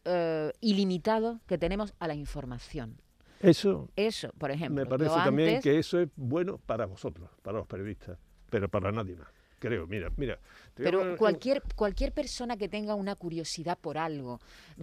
eh, 0.05 0.53
ilimitado 0.61 1.41
que 1.47 1.59
tenemos 1.59 1.95
a 1.99 2.09
la 2.09 2.15
información. 2.15 3.01
Eso, 3.41 3.91
eso, 3.97 4.31
por 4.39 4.51
ejemplo. 4.51 4.85
Me 4.85 4.89
parece 4.89 5.15
también 5.17 5.61
que 5.61 5.79
eso 5.79 6.01
es 6.01 6.09
bueno 6.17 6.59
para 6.59 6.87
vosotros, 6.87 7.29
para 7.43 7.59
los 7.59 7.67
periodistas, 7.67 8.19
pero 8.49 8.69
para 8.69 8.91
nadie 8.91 9.17
más 9.17 9.29
creo. 9.65 9.87
Mira, 9.87 10.11
mira. 10.17 10.39
Pero 10.75 11.17
cualquier, 11.17 11.63
cualquier 11.75 12.13
persona 12.13 12.57
que 12.57 12.69
tenga 12.69 12.95
una 12.95 13.15
curiosidad 13.15 13.79
por 13.79 13.97
algo, 13.97 14.41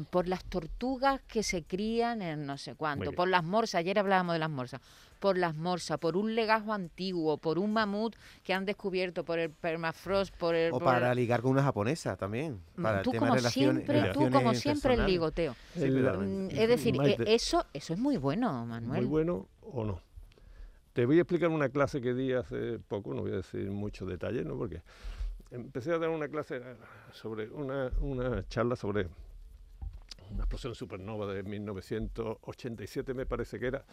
por 0.09 0.27
las 0.27 0.43
tortugas 0.45 1.21
que 1.27 1.43
se 1.43 1.63
crían 1.63 2.21
en 2.21 2.45
no 2.45 2.57
sé 2.57 2.75
cuánto, 2.75 3.11
por 3.11 3.27
las 3.27 3.43
morsas, 3.43 3.79
ayer 3.79 3.99
hablábamos 3.99 4.33
de 4.33 4.39
las 4.39 4.49
morsas, 4.49 4.81
por 5.19 5.37
las 5.37 5.55
morsas, 5.55 5.97
por 5.99 6.17
un 6.17 6.33
legajo 6.33 6.73
antiguo, 6.73 7.37
por 7.37 7.59
un 7.59 7.73
mamut 7.73 8.15
que 8.43 8.53
han 8.53 8.65
descubierto, 8.65 9.23
por 9.23 9.37
el 9.37 9.51
permafrost, 9.51 10.35
por 10.35 10.55
el... 10.55 10.71
O 10.73 10.79
para 10.79 11.13
ligar 11.13 11.41
con 11.41 11.51
una 11.51 11.63
japonesa 11.63 12.15
también. 12.15 12.61
Mm, 12.75 12.81
para 12.81 13.01
tú, 13.01 13.11
como 13.13 13.37
siempre, 13.37 14.11
tú 14.13 14.29
como 14.31 14.53
siempre 14.53 14.95
el 14.95 15.05
ligoteo. 15.05 15.55
Es 15.75 16.67
decir, 16.67 16.95
e, 17.01 17.17
eso, 17.35 17.65
eso 17.73 17.93
es 17.93 17.99
muy 17.99 18.17
bueno, 18.17 18.65
Manuel. 18.65 19.01
Muy 19.01 19.09
bueno 19.09 19.47
o 19.61 19.83
no. 19.83 20.10
Te 20.93 21.05
voy 21.05 21.17
a 21.19 21.21
explicar 21.21 21.49
una 21.49 21.69
clase 21.69 22.01
que 22.01 22.13
di 22.13 22.33
hace 22.33 22.77
poco, 22.79 23.13
no 23.13 23.21
voy 23.21 23.31
a 23.31 23.37
decir 23.37 23.69
muchos 23.71 24.09
detalles, 24.09 24.45
¿no? 24.45 24.57
Porque 24.57 24.81
empecé 25.49 25.93
a 25.93 25.97
dar 25.97 26.09
una 26.09 26.27
clase 26.27 26.57
eh, 26.57 26.75
sobre 27.13 27.49
una, 27.49 27.89
una 28.01 28.45
charla 28.49 28.75
sobre 28.75 29.07
una 30.31 30.43
explosión 30.43 30.75
supernova 30.75 31.33
de 31.33 31.43
1987, 31.43 33.13
me 33.13 33.25
parece 33.25 33.57
que 33.57 33.67
era 33.67 33.85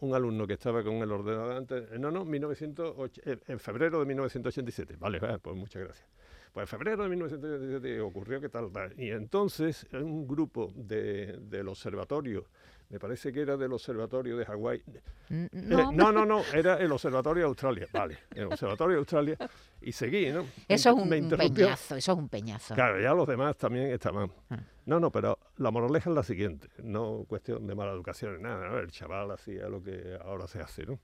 un 0.00 0.12
alumno 0.12 0.46
que 0.46 0.54
estaba 0.54 0.82
con 0.82 0.94
el 0.96 1.12
ordenador 1.12 1.56
antes, 1.56 1.92
eh, 1.92 1.98
no, 2.00 2.10
no, 2.10 2.24
1908, 2.24 3.22
eh, 3.24 3.38
en 3.46 3.60
febrero 3.60 4.00
de 4.00 4.06
1987, 4.06 4.96
vale, 4.98 5.20
pues 5.40 5.56
muchas 5.56 5.82
gracias. 5.84 6.08
Pues 6.52 6.64
en 6.64 6.68
febrero 6.68 7.04
de 7.04 7.08
1987 7.10 8.00
ocurrió 8.00 8.40
que 8.40 8.48
tal, 8.48 8.70
y 8.96 9.10
entonces 9.10 9.86
un 9.92 10.26
grupo 10.26 10.72
de, 10.74 11.38
del 11.40 11.68
observatorio 11.68 12.46
me 12.90 12.98
parece 12.98 13.32
que 13.32 13.40
era 13.40 13.56
del 13.56 13.72
Observatorio 13.72 14.36
de 14.36 14.44
Hawái. 14.44 14.82
Mm, 15.28 15.46
no. 15.52 15.92
no, 15.92 16.12
no, 16.12 16.24
no, 16.24 16.42
era 16.52 16.76
el 16.76 16.92
Observatorio 16.92 17.44
de 17.44 17.48
Australia, 17.48 17.88
vale, 17.92 18.18
el 18.34 18.44
Observatorio 18.44 18.96
de 18.96 18.98
Australia, 18.98 19.36
y 19.80 19.92
seguí, 19.92 20.30
¿no? 20.30 20.46
Eso 20.68 20.90
es 20.90 20.96
un, 20.96 21.08
peñazo, 21.08 21.96
eso 21.96 22.12
es 22.12 22.18
un 22.18 22.28
peñazo. 22.28 22.74
Claro, 22.74 23.00
ya 23.00 23.14
los 23.14 23.26
demás 23.26 23.56
también 23.56 23.90
estaban. 23.90 24.30
Ah. 24.50 24.58
No, 24.86 25.00
no, 25.00 25.10
pero 25.10 25.38
la 25.56 25.70
moraleja 25.70 26.10
es 26.10 26.16
la 26.16 26.22
siguiente, 26.22 26.68
no 26.82 27.24
cuestión 27.26 27.66
de 27.66 27.74
mala 27.74 27.92
educación, 27.92 28.42
nada, 28.42 28.80
el 28.80 28.90
chaval 28.90 29.30
hacía 29.30 29.68
lo 29.68 29.82
que 29.82 30.18
ahora 30.22 30.46
se 30.46 30.60
hace, 30.60 30.84
¿no? 30.84 30.98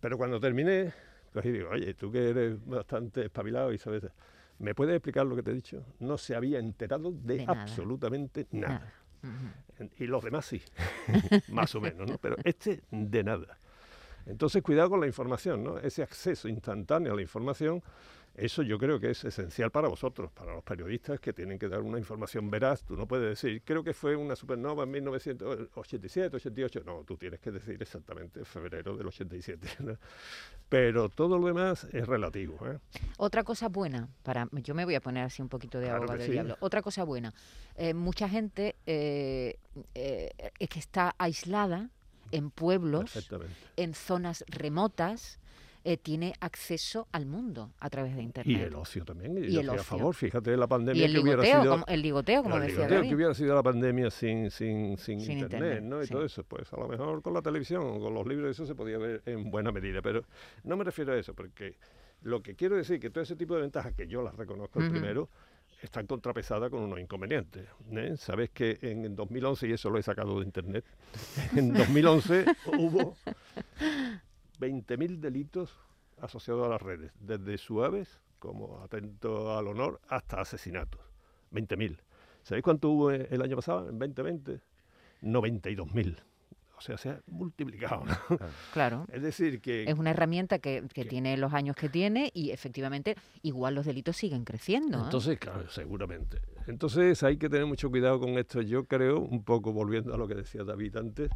Pero 0.00 0.16
cuando 0.16 0.40
terminé, 0.40 0.92
pues 1.32 1.44
digo, 1.44 1.68
oye, 1.70 1.94
tú 1.94 2.10
que 2.10 2.30
eres 2.30 2.64
bastante 2.66 3.26
espabilado 3.26 3.72
y 3.72 3.78
sabes, 3.78 4.04
¿me 4.58 4.74
puedes 4.74 4.96
explicar 4.96 5.26
lo 5.26 5.36
que 5.36 5.42
te 5.42 5.50
he 5.50 5.54
dicho? 5.54 5.84
No 5.98 6.16
se 6.16 6.34
había 6.34 6.58
enterado 6.58 7.12
de, 7.12 7.44
absolutamente 7.46 8.46
nada. 8.50 8.92
Y 9.98 10.06
los 10.06 10.22
demás 10.22 10.46
sí, 10.46 10.62
más 11.48 11.74
o 11.74 11.80
menos, 11.80 12.08
¿no? 12.08 12.18
Pero 12.18 12.36
este 12.44 12.82
de 12.90 13.24
nada. 13.24 13.58
Entonces, 14.26 14.62
cuidado 14.62 14.90
con 14.90 15.00
la 15.00 15.06
información, 15.06 15.64
¿no? 15.64 15.78
Ese 15.78 16.02
acceso 16.02 16.48
instantáneo 16.48 17.12
a 17.12 17.16
la 17.16 17.22
información 17.22 17.82
eso 18.34 18.62
yo 18.62 18.78
creo 18.78 19.00
que 19.00 19.10
es 19.10 19.24
esencial 19.24 19.70
para 19.70 19.88
vosotros, 19.88 20.30
para 20.32 20.54
los 20.54 20.62
periodistas 20.62 21.20
que 21.20 21.32
tienen 21.32 21.58
que 21.58 21.68
dar 21.68 21.80
una 21.80 21.98
información 21.98 22.50
veraz. 22.50 22.84
Tú 22.84 22.96
no 22.96 23.06
puedes 23.06 23.28
decir, 23.28 23.62
creo 23.64 23.82
que 23.82 23.92
fue 23.92 24.16
una 24.16 24.36
supernova 24.36 24.84
en 24.84 24.90
1987, 24.92 26.36
88. 26.36 26.82
No, 26.86 27.04
tú 27.04 27.16
tienes 27.16 27.40
que 27.40 27.50
decir 27.50 27.80
exactamente 27.80 28.44
febrero 28.44 28.96
del 28.96 29.08
87. 29.08 29.68
Pero 30.68 31.08
todo 31.08 31.38
lo 31.38 31.46
demás 31.46 31.86
es 31.92 32.06
relativo. 32.06 32.58
¿eh? 32.66 32.78
Otra 33.16 33.42
cosa 33.42 33.68
buena, 33.68 34.08
para 34.22 34.48
yo 34.52 34.74
me 34.74 34.84
voy 34.84 34.94
a 34.94 35.00
poner 35.00 35.24
así 35.24 35.42
un 35.42 35.48
poquito 35.48 35.80
de 35.80 35.90
agua 35.90 36.16
del 36.16 36.30
diablo. 36.30 36.56
Otra 36.60 36.82
cosa 36.82 37.04
buena, 37.04 37.34
eh, 37.76 37.94
mucha 37.94 38.28
gente 38.28 38.76
eh, 38.86 39.58
es 39.94 40.68
que 40.68 40.78
está 40.78 41.14
aislada 41.18 41.90
en 42.30 42.50
pueblos, 42.50 43.28
en 43.76 43.94
zonas 43.94 44.44
remotas 44.46 45.39
eh, 45.84 45.96
tiene 45.96 46.34
acceso 46.40 47.08
al 47.12 47.26
mundo 47.26 47.72
a 47.78 47.88
través 47.88 48.14
de 48.14 48.22
Internet. 48.22 48.58
Y 48.58 48.62
el 48.62 48.74
ocio 48.74 49.04
también. 49.04 49.36
Y, 49.38 49.56
el 49.56 49.68
ocio. 49.68 49.80
a 49.80 49.84
favor, 49.84 50.14
fíjate 50.14 50.56
la 50.56 50.66
pandemia 50.66 51.06
que 51.08 51.18
hubiera 51.18 51.42
sido... 51.42 51.70
Como, 51.70 51.86
el 51.86 52.02
ligoteo, 52.02 52.42
como 52.42 52.58
decía 52.58 52.86
ligoteo, 52.86 53.02
que 53.02 53.14
hubiera 53.14 53.34
sido 53.34 53.54
la 53.54 53.62
pandemia 53.62 54.10
sin, 54.10 54.50
sin, 54.50 54.96
sin, 54.98 55.20
internet, 55.20 55.82
¿no? 55.82 56.02
Y 56.02 56.06
todo 56.06 56.24
eso, 56.24 56.44
pues 56.44 56.72
a 56.72 56.76
lo 56.76 56.88
mejor 56.88 57.22
con 57.22 57.34
la 57.34 57.42
televisión 57.42 57.82
o 57.84 58.00
con 58.00 58.14
los 58.14 58.26
libros 58.26 58.50
eso 58.50 58.66
se 58.66 58.74
podía 58.74 58.98
ver 58.98 59.22
en 59.26 59.50
buena 59.50 59.72
medida. 59.72 60.02
Pero 60.02 60.24
no 60.64 60.76
me 60.76 60.84
refiero 60.84 61.12
a 61.12 61.16
eso, 61.16 61.34
porque 61.34 61.76
lo 62.22 62.42
que 62.42 62.54
quiero 62.54 62.76
decir 62.76 62.96
es 62.96 63.00
que 63.00 63.10
todo 63.10 63.22
ese 63.22 63.36
tipo 63.36 63.54
de 63.54 63.62
ventajas, 63.62 63.94
que 63.94 64.06
yo 64.06 64.22
las 64.22 64.34
reconozco 64.34 64.80
el 64.80 64.90
primero, 64.90 65.30
están 65.82 66.06
contrapesadas 66.06 66.70
con 66.70 66.80
unos 66.82 67.00
inconvenientes. 67.00 67.66
¿eh? 67.92 68.14
Sabes 68.16 68.50
que 68.50 68.78
en 68.82 69.16
2011, 69.16 69.68
y 69.68 69.72
eso 69.72 69.90
lo 69.90 69.98
he 69.98 70.02
sacado 70.02 70.38
de 70.38 70.44
internet, 70.44 70.84
en 71.56 71.72
2011 71.72 72.44
hubo 72.78 73.16
20.000 74.60 75.18
delitos 75.18 75.78
asociados 76.20 76.66
a 76.66 76.68
las 76.68 76.82
redes, 76.82 77.12
desde 77.18 77.58
suaves, 77.58 78.20
como 78.38 78.82
atento 78.82 79.56
al 79.56 79.66
honor, 79.66 80.00
hasta 80.08 80.40
asesinatos. 80.40 81.00
20.000. 81.52 81.98
¿Sabéis 82.42 82.62
cuánto 82.62 82.90
hubo 82.90 83.10
el 83.10 83.42
año 83.42 83.56
pasado, 83.56 83.88
en 83.88 83.98
2020? 83.98 84.60
92.000. 85.22 86.16
O 86.80 86.82
sea, 86.82 86.96
se 86.96 87.10
ha 87.10 87.20
multiplicado. 87.26 88.04
Claro. 88.72 89.04
Es 89.12 89.22
decir, 89.22 89.60
que... 89.60 89.84
Es 89.84 89.98
una 89.98 90.12
herramienta 90.12 90.58
que, 90.60 90.82
tiene 91.08 91.36
los 91.36 91.52
años 91.52 91.76
que 91.76 91.90
tiene 91.90 92.30
y 92.32 92.52
efectivamente 92.52 93.16
igual 93.42 93.74
los 93.74 93.84
delitos 93.84 94.16
siguen 94.16 94.44
creciendo. 94.44 94.98
¿eh? 94.98 95.02
Entonces, 95.04 95.38
claro, 95.38 95.68
seguramente. 95.68 96.40
Entonces 96.66 97.22
hay 97.22 97.36
que 97.36 97.50
tener 97.50 97.66
mucho 97.66 97.90
cuidado 97.90 98.18
con 98.18 98.30
esto. 98.38 98.62
Yo 98.62 98.84
creo, 98.84 99.20
un 99.20 99.44
poco 99.44 99.72
volviendo 99.72 100.14
a 100.14 100.16
lo 100.16 100.26
que 100.26 100.36
decía 100.36 100.64
David 100.64 100.96
antes, 100.96 101.30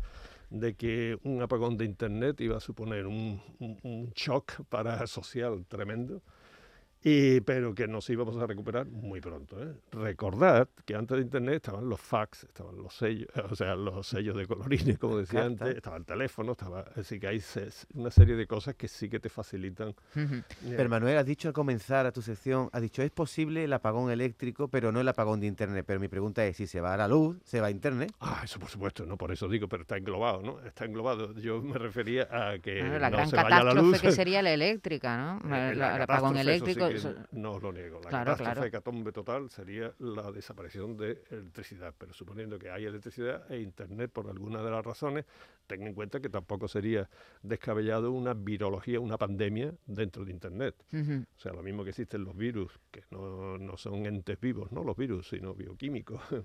de 0.55 0.77
que 0.77 1.19
un 1.25 1.43
apagón 1.43 1.77
de 1.77 1.85
Internet 1.85 2.41
iba 2.41 2.57
a 2.57 2.61
suponer 2.61 3.07
un, 3.07 3.43
un, 3.59 4.13
shock 4.15 4.65
para 4.69 5.05
social 5.09 5.67
tremendo 5.67 6.23
y, 7.07 7.43
pero 7.43 7.75
que 7.75 7.87
nos 7.87 8.09
íbamos 8.09 8.39
a 8.39 8.47
recuperar 8.47 8.87
muy 8.87 9.21
pronto. 9.21 9.63
¿eh? 9.63 9.75
Recordad 9.93 10.67
que 10.87 10.95
antes 10.95 11.19
de 11.19 11.23
Internet 11.23 11.57
estaban 11.57 11.87
los 11.87 12.01
fax, 12.01 12.45
estaban 12.45 12.79
los 12.79 12.95
sellos, 12.95 13.29
o 13.51 13.55
sea, 13.55 13.75
los 13.75 14.07
sellos 14.07 14.35
de 14.35 14.47
colorines, 14.47 14.99
como 14.99 15.19
decía 15.19 15.45
antes, 15.45 15.77
estaba 15.77 15.99
el 15.99 16.07
teléfono, 16.07 16.53
estaba, 16.53 16.87
así 16.97 17.21
que 17.21 17.27
hay 17.27 17.43
una 17.93 18.11
serie 18.11 18.37
de 18.37 18.47
cosas 18.47 18.75
que 18.75 18.89
sí 18.89 19.11
que 19.11 19.21
te 19.21 19.29
facilitan. 19.29 19.95
Pero 20.67 20.89
Manuel, 20.89 21.19
has 21.19 21.27
dicho 21.27 21.47
al 21.47 21.53
comenzar 21.53 22.07
a 22.07 22.13
tu 22.13 22.23
sección, 22.23 22.71
has 22.73 22.81
dicho, 22.81 23.03
es 23.03 23.11
posible 23.11 23.65
el 23.65 23.73
apagón 23.75 24.11
eléctrico, 24.11 24.69
pero 24.69 24.91
no 24.91 25.01
el 25.03 25.09
apagón 25.09 25.41
de 25.41 25.47
Internet. 25.47 25.85
Pero 25.87 26.01
mi 26.01 26.09
pregunta 26.09 26.47
es, 26.47 26.57
si 26.57 26.67
se 26.67 26.81
va 26.81 26.95
a 26.95 26.97
la 26.97 27.07
luz, 27.07 27.37
¿se 27.45 27.61
va 27.61 27.67
a 27.67 27.71
Internet? 27.71 28.15
Ah, 28.21 28.41
eso 28.45 28.59
por 28.59 28.71
supuesto, 28.71 29.05
no 29.05 29.19
por 29.19 29.31
eso 29.31 29.47
digo, 29.47 29.69
pero 29.69 29.83
está 29.83 29.99
englobado, 29.99 30.41
¿no? 30.41 30.59
Está 30.65 30.87
englobado. 30.87 31.35
Yo 31.35 31.61
me 31.61 31.77
refería 31.77 32.29
a 32.31 32.59
que 32.61 32.83
la 32.83 33.11
no 33.11 33.17
gran 33.19 33.29
se 33.29 33.37
vaya 33.37 33.59
a 33.59 33.65
la 33.65 33.75
luz. 33.75 34.01
que 34.01 34.11
sería 34.11 34.41
la 34.41 34.53
eléctrica, 34.55 35.19
¿no? 35.19 35.55
el 35.55 35.83
apagón 35.83 36.39
eléctrico 36.39 36.94
no 37.33 37.53
os 37.53 37.63
lo 37.63 37.73
niego. 37.73 38.01
La 38.05 38.11
catástrofe 38.11 38.71
catombe 38.71 39.13
total 39.13 39.51
sería 39.51 39.93
la 39.99 40.31
desaparición 40.31 40.97
de 40.97 41.23
electricidad, 41.31 41.95
pero 41.97 42.13
suponiendo 42.13 42.59
que 42.59 42.71
hay 42.71 42.85
electricidad 42.85 43.51
e 43.51 43.61
internet 43.61 44.11
por 44.13 44.29
alguna 44.29 44.63
de 44.63 44.71
las 44.71 44.85
razones, 44.85 45.25
ten 45.67 45.83
en 45.83 45.95
cuenta 45.95 46.21
que 46.21 46.29
tampoco 46.29 46.69
sería 46.69 47.09
descabellado 47.43 48.13
una 48.13 48.35
virología, 48.35 49.01
una 49.01 49.19
pandemia 49.19 49.75
dentro 49.87 50.25
de 50.25 50.31
internet. 50.31 50.75
O 50.93 51.41
sea, 51.41 51.53
lo 51.53 51.63
mismo 51.63 51.85
que 51.85 51.91
existen 51.91 52.25
los 52.25 52.37
virus, 52.37 52.73
que 52.91 53.03
no, 53.11 53.59
no 53.59 53.77
son 53.77 54.07
entes 54.07 54.41
vivos, 54.41 54.73
no 54.73 54.85
los 54.85 54.97
virus, 54.97 55.29
sino 55.29 55.55
bioquímicos. 55.55 56.21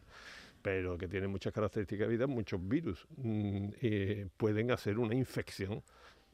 pero 0.61 0.97
que 0.97 1.07
tienen 1.07 1.31
muchas 1.31 1.53
características 1.53 2.07
de 2.07 2.13
vida, 2.15 2.27
muchos 2.27 2.59
virus 2.67 3.07
mm, 3.17 3.69
eh, 3.81 4.27
pueden 4.35 4.71
hacer 4.71 4.99
una 4.99 5.15
infección 5.15 5.81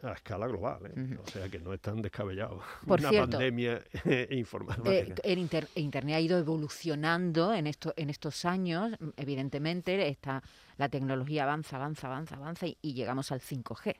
a 0.03 0.13
escala 0.13 0.47
global, 0.47 0.85
¿eh? 0.85 1.17
o 1.23 1.27
sea 1.29 1.49
que 1.49 1.59
no 1.59 1.73
es 1.73 1.79
tan 1.79 2.01
descabellado. 2.01 2.61
Por 2.85 2.99
Una 2.99 3.11
pandemia 3.11 3.83
informática. 4.31 4.89
Eh, 4.91 5.15
el 5.23 5.39
Internet 5.75 6.15
ha 6.15 6.19
ido 6.19 6.37
evolucionando 6.37 7.53
en, 7.53 7.67
esto, 7.67 7.93
en 7.95 8.09
estos 8.09 8.45
años, 8.45 8.93
evidentemente 9.17 10.07
está, 10.07 10.43
la 10.77 10.89
tecnología 10.89 11.43
avanza, 11.43 11.77
avanza, 11.77 12.07
avanza, 12.07 12.35
avanza 12.35 12.65
y, 12.67 12.93
llegamos 12.93 13.31
al 13.31 13.41
5G. 13.41 13.95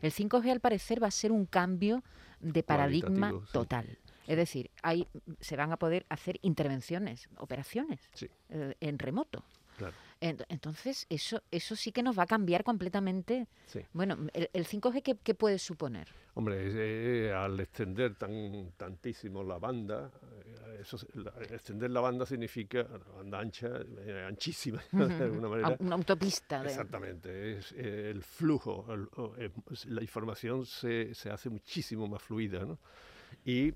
El 0.00 0.12
5G 0.12 0.50
al 0.50 0.60
parecer 0.60 1.02
va 1.02 1.08
a 1.08 1.12
ser 1.12 1.30
un 1.30 1.46
cambio 1.46 2.02
de 2.40 2.62
paradigma 2.62 3.32
total. 3.52 3.98
Es 4.26 4.36
decir, 4.36 4.70
hay, 4.82 5.06
se 5.40 5.56
van 5.56 5.72
a 5.72 5.76
poder 5.76 6.06
hacer 6.08 6.38
intervenciones, 6.42 7.28
operaciones 7.36 8.00
eh, 8.48 8.74
en 8.80 8.98
remoto. 8.98 9.44
Claro. 9.76 9.94
Entonces, 10.20 11.06
eso, 11.10 11.42
eso 11.50 11.76
sí 11.76 11.92
que 11.92 12.02
nos 12.02 12.18
va 12.18 12.22
a 12.22 12.26
cambiar 12.26 12.64
completamente. 12.64 13.46
Bueno, 13.92 14.16
el, 14.32 14.66
5G, 14.66 15.18
¿qué, 15.22 15.34
puede 15.34 15.58
suponer? 15.58 16.08
Hombre, 16.34 16.56
eh, 16.64 17.32
al 17.32 17.60
extender 17.60 18.14
tan, 18.14 18.72
tantísimo 18.76 19.44
la 19.44 19.58
banda, 19.58 20.10
eh, 20.46 20.78
eso, 20.80 20.96
extender 21.50 21.90
la 21.90 22.00
banda 22.00 22.24
significa 22.24 22.84
banda 23.16 23.38
ancha, 23.38 23.68
eh, 23.98 24.24
anchísima, 24.26 24.82
de 24.92 25.24
alguna 25.24 25.48
manera. 25.48 25.76
Una 25.78 25.96
autopista. 25.96 26.64
Exactamente, 26.64 27.58
es, 27.58 27.72
el 27.72 28.22
flujo, 28.22 28.86
la 29.88 30.00
información 30.00 30.64
se, 30.64 31.14
se 31.14 31.30
hace 31.30 31.50
muchísimo 31.50 32.08
más 32.08 32.22
fluida, 32.22 32.64
¿no? 32.64 32.78
Y 33.44 33.74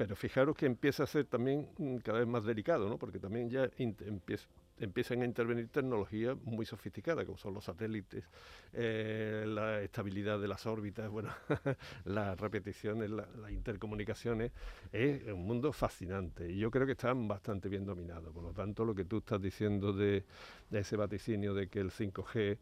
pero 0.00 0.16
fijaros 0.16 0.56
que 0.56 0.64
empieza 0.64 1.02
a 1.02 1.06
ser 1.06 1.26
también 1.26 1.68
mm, 1.76 1.98
cada 1.98 2.20
vez 2.20 2.26
más 2.26 2.42
delicado, 2.42 2.88
¿no? 2.88 2.96
Porque 2.96 3.18
también 3.18 3.50
ya 3.50 3.68
empieza, 3.76 4.48
empiezan 4.80 5.22
a 5.22 5.24
intervenir 5.24 5.68
tecnologías 5.68 6.36
muy 6.42 6.66
sofisticadas, 6.66 7.24
como 7.24 7.38
son 7.38 7.54
los 7.54 7.64
satélites, 7.64 8.24
eh, 8.72 9.44
la 9.46 9.80
estabilidad 9.82 10.40
de 10.40 10.48
las 10.48 10.66
órbitas, 10.66 11.08
bueno, 11.10 11.30
las 12.04 12.38
repeticiones, 12.40 13.10
las 13.10 13.28
intercomunicaciones, 13.50 14.52
es 14.92 15.24
un 15.26 15.46
mundo 15.46 15.72
fascinante 15.72 16.50
y 16.50 16.58
yo 16.58 16.70
creo 16.70 16.86
que 16.86 16.92
están 16.92 17.28
bastante 17.28 17.68
bien 17.68 17.84
dominados. 17.84 18.32
Por 18.32 18.42
lo 18.42 18.52
tanto, 18.52 18.84
lo 18.84 18.94
que 18.94 19.04
tú 19.04 19.18
estás 19.18 19.40
diciendo 19.40 19.92
de, 19.92 20.24
de 20.70 20.78
ese 20.80 20.96
vaticinio 20.96 21.54
de 21.54 21.68
que 21.68 21.80
el 21.80 21.90
5G 21.90 22.58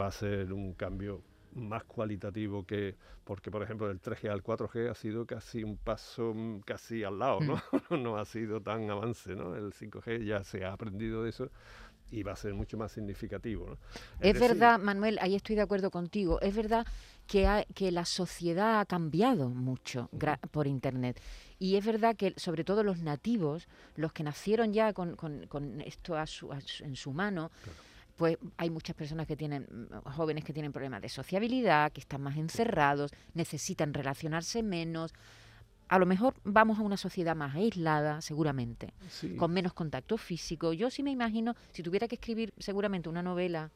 va 0.00 0.08
a 0.08 0.12
ser 0.12 0.52
un 0.52 0.74
cambio 0.74 1.22
más 1.54 1.84
cualitativo 1.84 2.64
que, 2.64 2.96
porque 3.24 3.50
por 3.50 3.62
ejemplo 3.62 3.90
el 3.90 4.00
3G 4.00 4.30
al 4.30 4.42
4G 4.42 4.90
ha 4.90 4.94
sido 4.94 5.26
casi 5.26 5.64
un 5.64 5.76
paso 5.76 6.32
mm, 6.34 6.60
casi 6.60 7.04
al 7.04 7.18
lado, 7.18 7.40
¿no? 7.40 7.56
Mm. 7.90 8.02
no 8.02 8.18
ha 8.18 8.24
sido 8.24 8.60
tan 8.60 8.90
avance, 8.90 9.34
¿no? 9.34 9.54
El 9.54 9.72
5G 9.72 10.24
ya 10.24 10.44
se 10.44 10.64
ha 10.64 10.72
aprendido 10.72 11.24
de 11.24 11.30
eso 11.30 11.50
y 12.12 12.22
va 12.22 12.32
a 12.32 12.36
ser 12.36 12.54
mucho 12.54 12.76
más 12.76 12.92
significativo. 12.92 13.66
¿no? 13.70 13.78
Es, 14.20 14.38
verdad, 14.38 14.78
Manuel, 14.78 15.18
ahí 15.20 15.34
estoy 15.34 15.56
de 15.56 15.62
acuerdo 15.62 15.90
contigo, 15.90 16.40
es 16.42 16.54
verdad 16.54 16.86
que, 17.26 17.66
que 17.74 17.90
la 17.90 18.04
sociedad 18.04 18.80
ha 18.80 18.84
cambiado 18.84 19.48
mucho 19.48 20.10
por 20.50 20.66
Internet. 20.66 21.20
Y 21.58 21.76
es 21.76 21.84
verdad 21.84 22.14
que 22.14 22.34
sobre 22.36 22.64
todo 22.64 22.84
los 22.84 22.98
nativos, 22.98 23.66
los 23.96 24.12
que 24.12 24.24
nacieron 24.24 24.72
ya 24.72 24.92
con, 24.92 25.16
con, 25.16 25.80
esto 25.80 26.16
a 26.16 26.26
su, 26.26 26.50
en 26.80 26.96
su 26.96 27.12
mano, 27.12 27.50
pues 28.16 28.38
hay 28.56 28.70
muchas 28.70 28.94
personas 28.94 29.26
que 29.26 29.36
tienen, 29.36 29.66
mm, 29.70 30.08
jóvenes 30.10 30.44
que 30.44 30.52
tienen 30.52 30.72
problemas 30.72 31.02
de 31.02 31.08
sociabilidad, 31.08 31.92
que 31.92 32.00
están 32.00 32.22
más 32.22 32.36
encerrados, 32.36 33.12
necesitan 33.34 33.94
relacionarse 33.94 34.62
menos. 34.62 35.12
A 35.88 35.98
lo 35.98 36.06
mejor 36.06 36.34
vamos 36.44 36.78
a 36.78 36.82
una 36.82 36.96
sociedad 36.96 37.36
más 37.36 37.54
aislada, 37.54 38.20
seguramente, 38.20 38.94
con 39.36 39.52
menos 39.52 39.74
contacto 39.74 40.16
físico. 40.16 40.72
Yo 40.72 40.90
sí 40.90 41.02
me 41.02 41.10
imagino, 41.10 41.54
si 41.72 41.82
tuviera 41.82 42.08
que 42.08 42.14
escribir 42.14 42.54
seguramente 42.58 43.08
una 43.08 43.22
novela, 43.22 43.70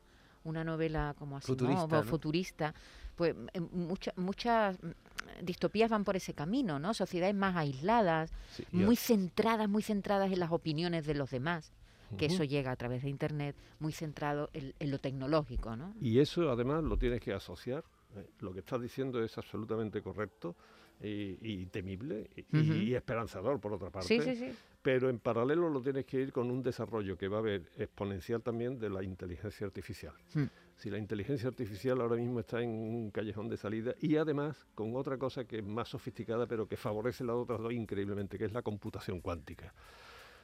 una 0.44 0.64
novela 0.64 1.14
como 1.18 1.36
así, 1.36 1.46
futurista, 1.48 2.02
futurista 2.02 2.74
pues 3.16 3.34
eh, 3.54 3.60
muchas 3.60 4.16
muchas 4.16 4.78
mm, 4.82 5.44
distopías 5.44 5.90
van 5.90 6.04
por 6.04 6.16
ese 6.16 6.34
camino, 6.34 6.78
¿no? 6.78 6.94
Sociedades 6.94 7.34
más 7.34 7.56
aisladas, 7.56 8.30
muy 8.70 8.96
centradas, 8.96 9.68
muy 9.68 9.82
centradas 9.82 10.30
en 10.30 10.38
las 10.38 10.52
opiniones 10.52 11.06
de 11.06 11.14
los 11.14 11.30
demás 11.30 11.72
que 12.16 12.26
eso 12.26 12.44
llega 12.44 12.70
a 12.70 12.76
través 12.76 13.02
de 13.02 13.08
Internet, 13.08 13.56
muy 13.78 13.92
centrado 13.92 14.50
en, 14.52 14.74
lo 14.90 14.98
tecnológico. 14.98 15.76
¿no? 15.76 15.94
Y 16.00 16.18
eso 16.20 16.50
además 16.50 16.82
lo 16.84 16.96
tienes 16.96 17.20
que 17.20 17.32
asociar. 17.32 17.84
¿eh? 18.16 18.26
Lo 18.40 18.52
que 18.52 18.60
estás 18.60 18.80
diciendo 18.80 19.22
es 19.22 19.36
absolutamente 19.38 20.02
correcto 20.02 20.56
y, 21.00 21.66
temible 21.66 22.30
y, 22.52 22.94
esperanzador, 22.94 23.60
por 23.60 23.72
otra 23.74 23.90
parte. 23.90 24.08
Sí, 24.08 24.20
sí, 24.20 24.34
sí. 24.34 24.54
Pero 24.82 25.10
en 25.10 25.18
paralelo 25.18 25.68
lo 25.68 25.82
tienes 25.82 26.06
que 26.06 26.20
ir 26.20 26.32
con 26.32 26.50
un 26.50 26.62
desarrollo 26.62 27.18
que 27.18 27.28
va 27.28 27.38
a 27.38 27.40
haber 27.40 27.70
exponencial 27.76 28.40
también 28.42 28.78
de 28.78 28.88
la 28.88 29.02
inteligencia 29.02 29.66
artificial. 29.66 30.14
Hmm. 30.32 30.44
Si 30.76 30.90
la 30.90 30.98
inteligencia 30.98 31.48
artificial 31.48 32.00
ahora 32.00 32.16
mismo 32.16 32.40
está 32.40 32.62
en 32.62 32.70
un 32.70 33.10
callejón 33.10 33.48
de 33.48 33.56
salida 33.56 33.94
y 34.00 34.16
además 34.16 34.66
con 34.74 34.94
otra 34.94 35.18
cosa 35.18 35.44
que 35.44 35.58
es 35.58 35.64
más 35.64 35.88
sofisticada 35.88 36.46
pero 36.46 36.68
que 36.68 36.76
favorece 36.76 37.24
las 37.24 37.36
otras 37.36 37.60
dos 37.60 37.72
increíblemente, 37.72 38.38
que 38.38 38.44
es 38.44 38.52
la 38.52 38.62
computación 38.62 39.20
cuántica. 39.20 39.74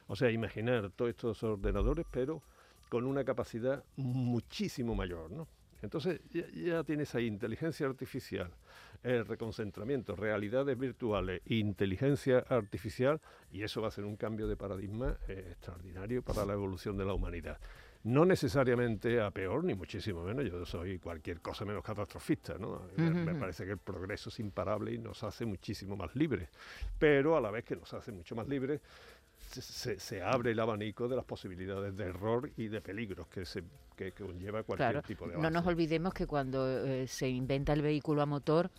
O 0.07 0.15
sea, 0.15 0.29
imaginar 0.31 0.91
todos 0.91 1.09
estos 1.09 1.43
ordenadores, 1.43 2.05
pero 2.11 2.41
con 2.89 3.05
una 3.05 3.23
capacidad 3.23 3.83
muchísimo 3.95 4.95
mayor, 4.95 5.31
¿no? 5.31 5.47
Entonces 5.83 6.21
ya, 6.53 6.83
tienes 6.83 7.13
ahí 7.13 7.27
inteligencia 7.27 7.85
artificial, 7.85 8.49
el 9.03 9.25
reconcentramiento, 9.25 10.15
realidades 10.15 10.77
virtuales, 10.77 11.41
inteligencia 11.45 12.39
artificial, 12.47 13.19
y 13.51 13.63
eso 13.63 13.81
va 13.81 13.89
a 13.89 13.91
ser 13.91 14.05
un 14.05 14.15
cambio 14.15 14.47
de 14.47 14.55
paradigma 14.55 15.17
eh, 15.27 15.47
extraordinario 15.51 16.23
para 16.23 16.45
la 16.45 16.53
evolución 16.53 16.97
de 16.97 17.05
la 17.05 17.13
humanidad. 17.13 17.59
No 18.03 18.25
necesariamente 18.25 19.21
a 19.21 19.31
peor, 19.31 19.63
ni 19.63 19.75
muchísimo 19.75 20.23
menos. 20.23 20.43
Yo 20.45 20.65
soy 20.65 20.99
cualquier 20.99 21.39
cosa 21.39 21.63
menos 21.63 21.83
catastrofista, 21.83 22.57
¿no? 22.57 22.81
Me 22.97 23.33
parece 23.35 23.63
que 23.63 23.71
el 23.71 23.77
progreso 23.77 24.27
es 24.27 24.39
imparable 24.39 24.91
y 24.91 24.97
nos 24.97 25.23
hace 25.23 25.45
muchísimo 25.45 25.95
más 25.95 26.13
libres. 26.13 26.49
Pero 26.99 27.37
a 27.37 27.41
la 27.41 27.49
vez 27.49 27.63
que 27.63 27.77
nos 27.77 27.93
hace 27.93 28.11
mucho 28.11 28.35
más 28.35 28.45
libres, 28.49 28.81
se, 29.49 30.21
abre 30.21 30.51
el 30.51 30.59
abanico 30.59 31.07
de 31.07 31.15
las 31.15 31.25
posibilidades 31.25 31.95
de 31.95 32.05
error 32.05 32.49
y 32.57 32.67
de 32.67 32.81
peligros 32.81 33.27
que, 33.27 33.45
se, 33.45 33.63
que, 33.95 34.11
conlleva 34.11 34.63
cualquier 34.63 35.01
tipo 35.03 35.25
de 35.25 35.33
avance. 35.33 35.51
No 35.51 35.59
nos 35.59 35.67
olvidemos 35.67 36.13
que 36.13 36.25
cuando 36.25 36.67
eh, 36.67 37.07
se 37.07 37.29
inventa 37.29 37.73
el 37.73 37.81
vehículo 37.81 38.21
a 38.21 38.25
motor, 38.25 38.71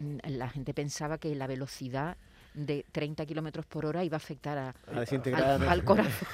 mm, 0.00 0.16
la 0.28 0.48
gente 0.48 0.74
pensaba 0.74 1.18
que 1.18 1.34
la 1.34 1.46
velocidad 1.46 2.16
de 2.54 2.84
30 2.90 3.24
kilómetros 3.26 3.66
por 3.66 3.86
hora 3.86 4.04
iba 4.04 4.16
a 4.16 4.18
afectar 4.18 4.58
a, 4.58 4.74
al, 5.70 5.84
corazón. 5.84 6.28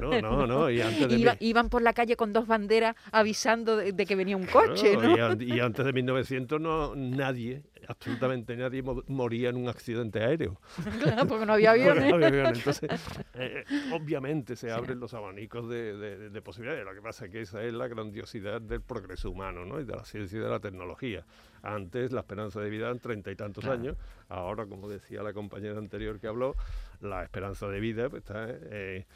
no, 0.00 0.20
no, 0.20 0.46
no. 0.46 0.70
Y 0.70 0.80
antes 0.80 1.08
de 1.08 1.36
iban 1.40 1.68
por 1.68 1.82
la 1.82 1.92
calle 1.92 2.16
con 2.16 2.32
dos 2.32 2.46
banderas 2.46 2.96
avisando 3.12 3.76
de, 3.76 3.92
que 3.92 4.16
venía 4.16 4.36
un 4.36 4.46
coche. 4.46 4.96
¿no? 4.96 5.34
y, 5.34 5.56
y, 5.56 5.60
antes 5.60 5.84
de 5.84 5.92
1900 5.92 6.60
no, 6.60 6.94
nadie 6.94 7.62
absolutamente 7.90 8.56
nadie 8.56 8.82
moría 9.08 9.50
en 9.50 9.56
un 9.56 9.68
accidente 9.68 10.22
aéreo. 10.22 10.60
Claro, 11.00 11.26
porque 11.26 11.46
no 11.46 11.54
había 11.54 11.72
aviones. 11.72 12.12
Entonces, 12.58 12.90
eh, 13.34 13.64
obviamente 13.92 14.54
se 14.54 14.70
abren 14.70 15.00
los 15.00 15.14
abanicos 15.14 15.68
de, 15.68 16.40
posibilidades. 16.44 16.84
Lo 16.84 16.94
que 16.94 17.02
pasa 17.02 17.26
es 17.26 17.32
que 17.32 17.40
esa 17.40 17.62
es 17.62 17.72
la 17.72 17.88
grandiosidad 17.88 18.60
del 18.60 18.80
progreso 18.80 19.30
humano 19.30 19.64
¿no? 19.64 19.80
y 19.80 19.84
de 19.84 19.94
la 19.94 20.04
ciencia 20.04 20.38
y 20.38 20.42
de 20.42 20.48
la 20.48 20.60
tecnología. 20.60 21.24
Antes 21.62 22.12
la 22.12 22.20
esperanza 22.20 22.60
de 22.60 22.70
vida 22.70 22.86
eran 22.86 23.00
treinta 23.00 23.30
y 23.30 23.36
tantos 23.36 23.64
años, 23.66 23.96
ahora, 24.28 24.66
como 24.66 24.88
decía 24.88 25.22
la 25.22 25.32
compañera 25.32 25.78
anterior 25.78 26.18
que 26.18 26.26
habló, 26.26 26.54
la 27.00 27.22
esperanza 27.22 27.68
de 27.68 27.80
vida 27.80 28.08
pues, 28.08 28.22
está 28.22 28.46
eh, 28.48 29.06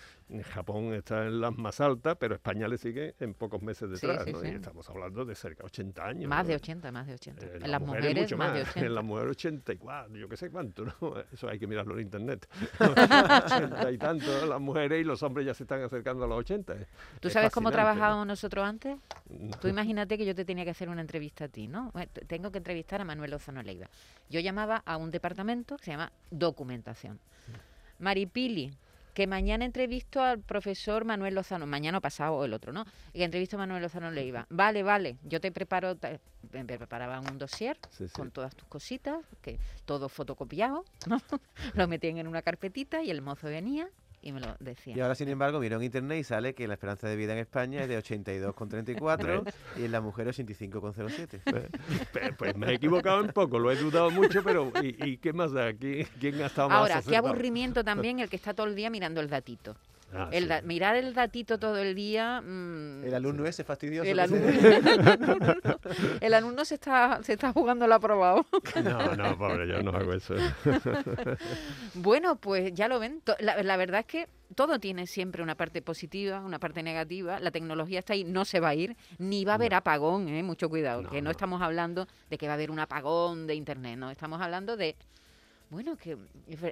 Japón 0.42 0.94
está 0.94 1.26
en 1.26 1.40
las 1.40 1.56
más 1.56 1.80
altas, 1.80 2.16
pero 2.18 2.34
España 2.34 2.66
le 2.66 2.78
sigue 2.78 3.14
en 3.20 3.34
pocos 3.34 3.62
meses 3.62 3.90
detrás, 3.90 4.26
¿no? 4.26 4.44
Y 4.44 4.48
estamos 4.48 4.88
hablando 4.88 5.24
de 5.24 5.34
cerca 5.34 5.62
de 5.62 5.66
80 5.66 6.04
años. 6.06 6.28
Más 6.28 6.46
de 6.46 6.54
80, 6.54 6.90
más 6.92 7.06
de 7.06 7.14
80. 7.14 7.46
en, 7.46 7.70
las 7.70 7.80
mujeres, 7.80 8.36
más, 8.36 8.54
de 8.54 8.62
80. 8.62 8.86
En 8.86 8.94
las 8.94 9.04
mujeres 9.04 9.30
84, 9.32 10.16
yo 10.16 10.28
qué 10.28 10.36
sé 10.36 10.50
cuánto, 10.50 10.84
¿no? 10.84 10.94
Eso 11.32 11.48
hay 11.48 11.58
que 11.58 11.66
mirarlo 11.66 11.94
en 11.94 12.00
internet. 12.00 12.48
80 12.80 13.92
y 13.92 13.98
tanto 13.98 14.46
las 14.46 14.60
mujeres 14.60 15.00
y 15.00 15.04
los 15.04 15.22
hombres 15.22 15.46
ya 15.46 15.54
se 15.54 15.64
están 15.64 15.82
acercando 15.82 16.24
a 16.24 16.26
los 16.26 16.38
80. 16.38 16.74
¿Tú 17.20 17.30
sabes 17.30 17.52
cómo 17.52 17.70
trabajábamos 17.70 18.26
nosotros 18.26 18.64
antes? 18.64 18.96
Tú 19.60 19.68
imagínate 19.68 20.16
que 20.16 20.24
yo 20.24 20.34
te 20.34 20.44
tenía 20.44 20.64
que 20.64 20.70
hacer 20.70 20.88
una 20.88 21.02
entrevista 21.02 21.44
a 21.44 21.48
ti, 21.48 21.68
¿no? 21.68 21.92
Tengo 22.26 22.50
que 22.50 22.58
entrevistar 22.58 23.00
a 23.00 23.04
Manuel 23.04 23.30
Lozano 23.30 23.62
Leiva. 23.62 23.88
Yo 24.30 24.40
llamaba 24.40 24.82
a 24.86 24.96
un 24.96 25.10
departamento 25.10 25.76
que 25.76 25.84
se 25.84 25.90
llama 25.90 26.10
documentación. 26.30 27.20
Maripili, 27.98 28.72
que 29.14 29.26
mañana 29.26 29.64
entrevisto 29.64 30.20
al 30.20 30.40
profesor 30.40 31.04
Manuel 31.04 31.34
Lozano, 31.34 31.66
mañana 31.66 32.00
pasado 32.00 32.34
o 32.34 32.44
el 32.44 32.52
otro, 32.52 32.72
¿no? 32.72 32.84
Y 33.12 33.18
que 33.18 33.24
entrevisto 33.24 33.56
a 33.56 33.60
Manuel 33.60 33.82
Lozano 33.82 34.10
Leiva. 34.10 34.46
Vale, 34.50 34.82
vale, 34.82 35.16
yo 35.22 35.40
te 35.40 35.52
preparo, 35.52 35.96
me 36.52 36.64
preparaba 36.64 37.20
un 37.20 37.38
dossier 37.38 37.78
con 38.12 38.32
todas 38.32 38.54
tus 38.54 38.68
cositas, 38.68 39.24
que 39.40 39.58
todo 39.84 40.08
fotocopiado, 40.08 40.84
¿no? 41.06 41.20
Lo 41.74 41.88
metían 41.88 42.18
en 42.18 42.26
una 42.26 42.42
carpetita 42.42 43.02
y 43.02 43.10
el 43.10 43.22
mozo 43.22 43.46
venía 43.46 43.88
y 44.24 44.32
me 44.32 44.40
lo 44.40 44.56
decía. 44.58 44.96
Y 44.96 45.00
ahora, 45.00 45.14
sin 45.14 45.28
embargo, 45.28 45.60
miro 45.60 45.76
en 45.76 45.82
internet 45.82 46.18
y 46.18 46.24
sale 46.24 46.54
que 46.54 46.66
la 46.66 46.74
esperanza 46.74 47.06
de 47.06 47.14
vida 47.14 47.34
en 47.34 47.40
España 47.40 47.82
es 47.82 47.88
de 47.88 47.98
82,34 47.98 49.52
y 49.76 49.84
en 49.84 49.92
la 49.92 50.00
mujer 50.00 50.28
85,07. 50.28 51.40
Pues, 51.44 51.64
pues, 52.12 52.32
pues, 52.38 52.56
me 52.56 52.68
he 52.68 52.74
equivocado 52.74 53.22
un 53.22 53.28
poco, 53.28 53.58
lo 53.58 53.70
he 53.70 53.76
dudado 53.76 54.10
mucho, 54.10 54.42
pero 54.42 54.72
¿y, 54.82 55.18
qué 55.18 55.34
más 55.34 55.52
da? 55.52 55.74
¿Quién, 55.74 56.42
ha 56.42 56.46
estado 56.46 56.70
más 56.70 56.78
Ahora, 56.78 57.02
qué 57.02 57.16
aburrimiento 57.16 57.84
también 57.84 58.18
el 58.18 58.30
que 58.30 58.36
está 58.36 58.54
todo 58.54 58.66
el 58.66 58.74
día 58.74 58.88
mirando 58.88 59.20
el 59.20 59.28
datito. 59.28 59.76
Ah, 60.16 60.30
mirar 60.62 60.96
el 60.96 61.12
datito 61.12 61.58
todo 61.58 61.76
el 61.78 61.94
día. 61.94 62.40
Mm, 62.40 63.04
el 63.04 63.14
alumno 63.14 63.46
ese 63.46 63.64
fastidioso. 63.64 64.08
El 64.14 64.20
alumno, 64.20 64.46
el 66.20 66.34
alumno 66.34 66.64
se 66.64 66.74
está, 66.74 67.20
se 67.22 67.32
está 67.32 67.52
jugando 67.52 67.84
el 67.84 67.92
aprobado. 67.92 68.46
no, 68.82 69.16
no, 69.16 69.36
pobre, 69.38 69.66
yo 69.66 69.82
no 69.82 69.90
hago 69.90 70.12
eso. 70.12 70.34
bueno, 71.94 72.36
pues 72.36 72.72
ya 72.74 72.86
lo 72.88 73.00
ven. 73.00 73.22
La, 73.40 73.76
verdad 73.76 74.00
es 74.00 74.06
que 74.06 74.28
todo 74.54 74.78
tiene 74.78 75.06
siempre 75.06 75.42
una 75.42 75.56
parte 75.56 75.82
positiva, 75.82 76.40
una 76.40 76.58
parte 76.58 76.82
negativa. 76.82 77.40
La 77.40 77.50
tecnología 77.50 77.98
está 77.98 78.12
ahí, 78.12 78.24
no 78.24 78.44
se 78.44 78.60
va 78.60 78.68
a 78.68 78.74
ir, 78.74 78.96
ni 79.18 79.44
va 79.44 79.52
a 79.52 79.54
haber 79.56 79.74
apagón, 79.74 80.28
¿eh? 80.28 80.42
mucho 80.42 80.68
cuidado. 80.68 81.08
que 81.10 81.22
no, 81.22 81.30
estamos 81.30 81.60
hablando 81.60 82.06
de 82.30 82.38
que 82.38 82.46
va 82.46 82.52
a 82.52 82.54
haber 82.54 82.70
un 82.70 82.78
apagón 82.78 83.46
de 83.46 83.54
Internet, 83.54 83.98
no, 83.98 84.10
estamos 84.10 84.40
hablando 84.40 84.76
de 84.76 84.96
bueno, 85.74 85.96
que 85.96 86.16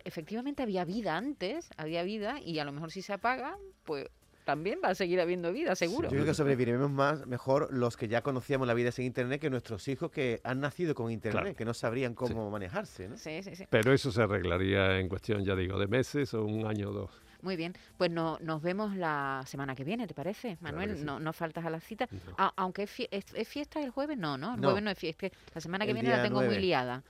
efectivamente 0.05 0.62
había 0.62 0.85
vida 0.85 1.17
antes, 1.17 1.69
había 1.77 2.05
vida 2.05 2.41
y 2.41 2.61
a 2.61 2.65
lo 2.65 2.71
mejor 2.71 2.93
si 2.93 3.03
se 3.03 3.12
apaga, 3.12 3.59
pues 3.83 4.09
también 4.45 4.79
va 4.83 4.91
a 4.91 4.95
seguir 4.95 5.21
habiendo 5.21 5.53
vida, 5.53 5.75
seguro. 5.75 6.09
Yo 6.09 6.12
creo 6.12 6.25
que 6.25 6.35
sobreviviremos 6.35 6.88
más, 6.88 7.27
mejor 7.27 7.69
los 7.73 7.97
que 7.97 8.07
ya 8.07 8.23
conocíamos 8.23 8.69
la 8.69 8.75
vida 8.75 8.93
sin 8.93 9.05
Internet 9.07 9.41
que 9.41 9.51
nuestros 9.51 9.88
hijos 9.88 10.12
que 10.12 10.41
han 10.45 10.61
nacido 10.61 10.95
con 10.95 11.11
Internet, 11.11 11.57
que 11.57 11.65
no 11.65 11.75
sabrían 11.75 12.15
cómo 12.15 12.49
manejarse. 12.49 13.09
¿no? 13.09 13.17
Sí, 13.17 13.43
sí, 13.43 13.57
sí. 13.57 13.65
Pero 13.69 13.93
eso 13.93 14.12
se 14.12 14.23
arreglaría 14.23 15.01
en 15.01 15.09
cuestión, 15.09 15.45
ya 15.45 15.57
digo, 15.57 15.81
de 15.81 15.88
meses 15.88 16.33
o 16.35 16.45
un 16.45 16.65
año 16.65 16.91
o 16.91 16.93
dos. 16.93 17.11
Muy 17.43 17.57
bien, 17.57 17.75
pues 17.97 18.09
no, 18.09 18.38
nos 18.41 18.62
vemos 18.62 18.95
la 18.95 19.43
semana 19.47 19.75
que 19.75 19.83
viene, 19.83 20.07
¿te 20.07 20.15
parece? 20.15 20.59
Manuel, 20.61 21.05
no, 21.05 21.19
no 21.19 21.33
faltas 21.33 21.65
a 21.65 21.71
la 21.71 21.81
cita. 21.81 22.09
aunque 22.55 22.85
es, 22.85 23.49
fiesta 23.49 23.83
el 23.83 23.91
jueves, 23.91 24.17
no, 24.17 24.38
¿no? 24.38 24.55
El 24.55 24.61
jueves 24.61 24.83
no 24.85 24.91
es 24.91 24.99
fiesta. 24.99 25.27
La 25.53 25.61
semana 25.61 25.85
que 25.85 25.93
viene 25.93 26.11
la 26.11 26.23
tengo 26.23 26.41
muy 26.41 26.59
liada. 26.59 27.03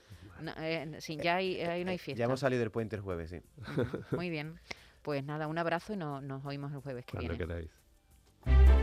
No, 0.42 0.52
eh, 0.58 1.00
sin 1.00 1.20
ya 1.20 1.36
hay, 1.36 1.56
eh, 1.56 1.66
ahí 1.66 1.84
no 1.84 1.90
eh, 1.90 1.92
hay 1.92 1.98
fiesta. 1.98 2.18
Ya 2.18 2.24
hemos 2.24 2.40
salido 2.40 2.60
del 2.60 2.70
puente 2.70 2.96
el 2.96 3.02
jueves, 3.02 3.30
sí. 3.30 3.40
Muy 4.10 4.30
bien. 4.30 4.58
Pues 5.02 5.24
nada, 5.24 5.46
un 5.46 5.58
abrazo 5.58 5.94
y 5.94 5.96
no, 5.96 6.20
nos 6.20 6.44
oímos 6.44 6.72
el 6.72 6.80
jueves 6.80 7.04
que 7.04 7.12
Cuando 7.12 7.36
viene. 7.36 7.46
Queráis. 8.44 8.81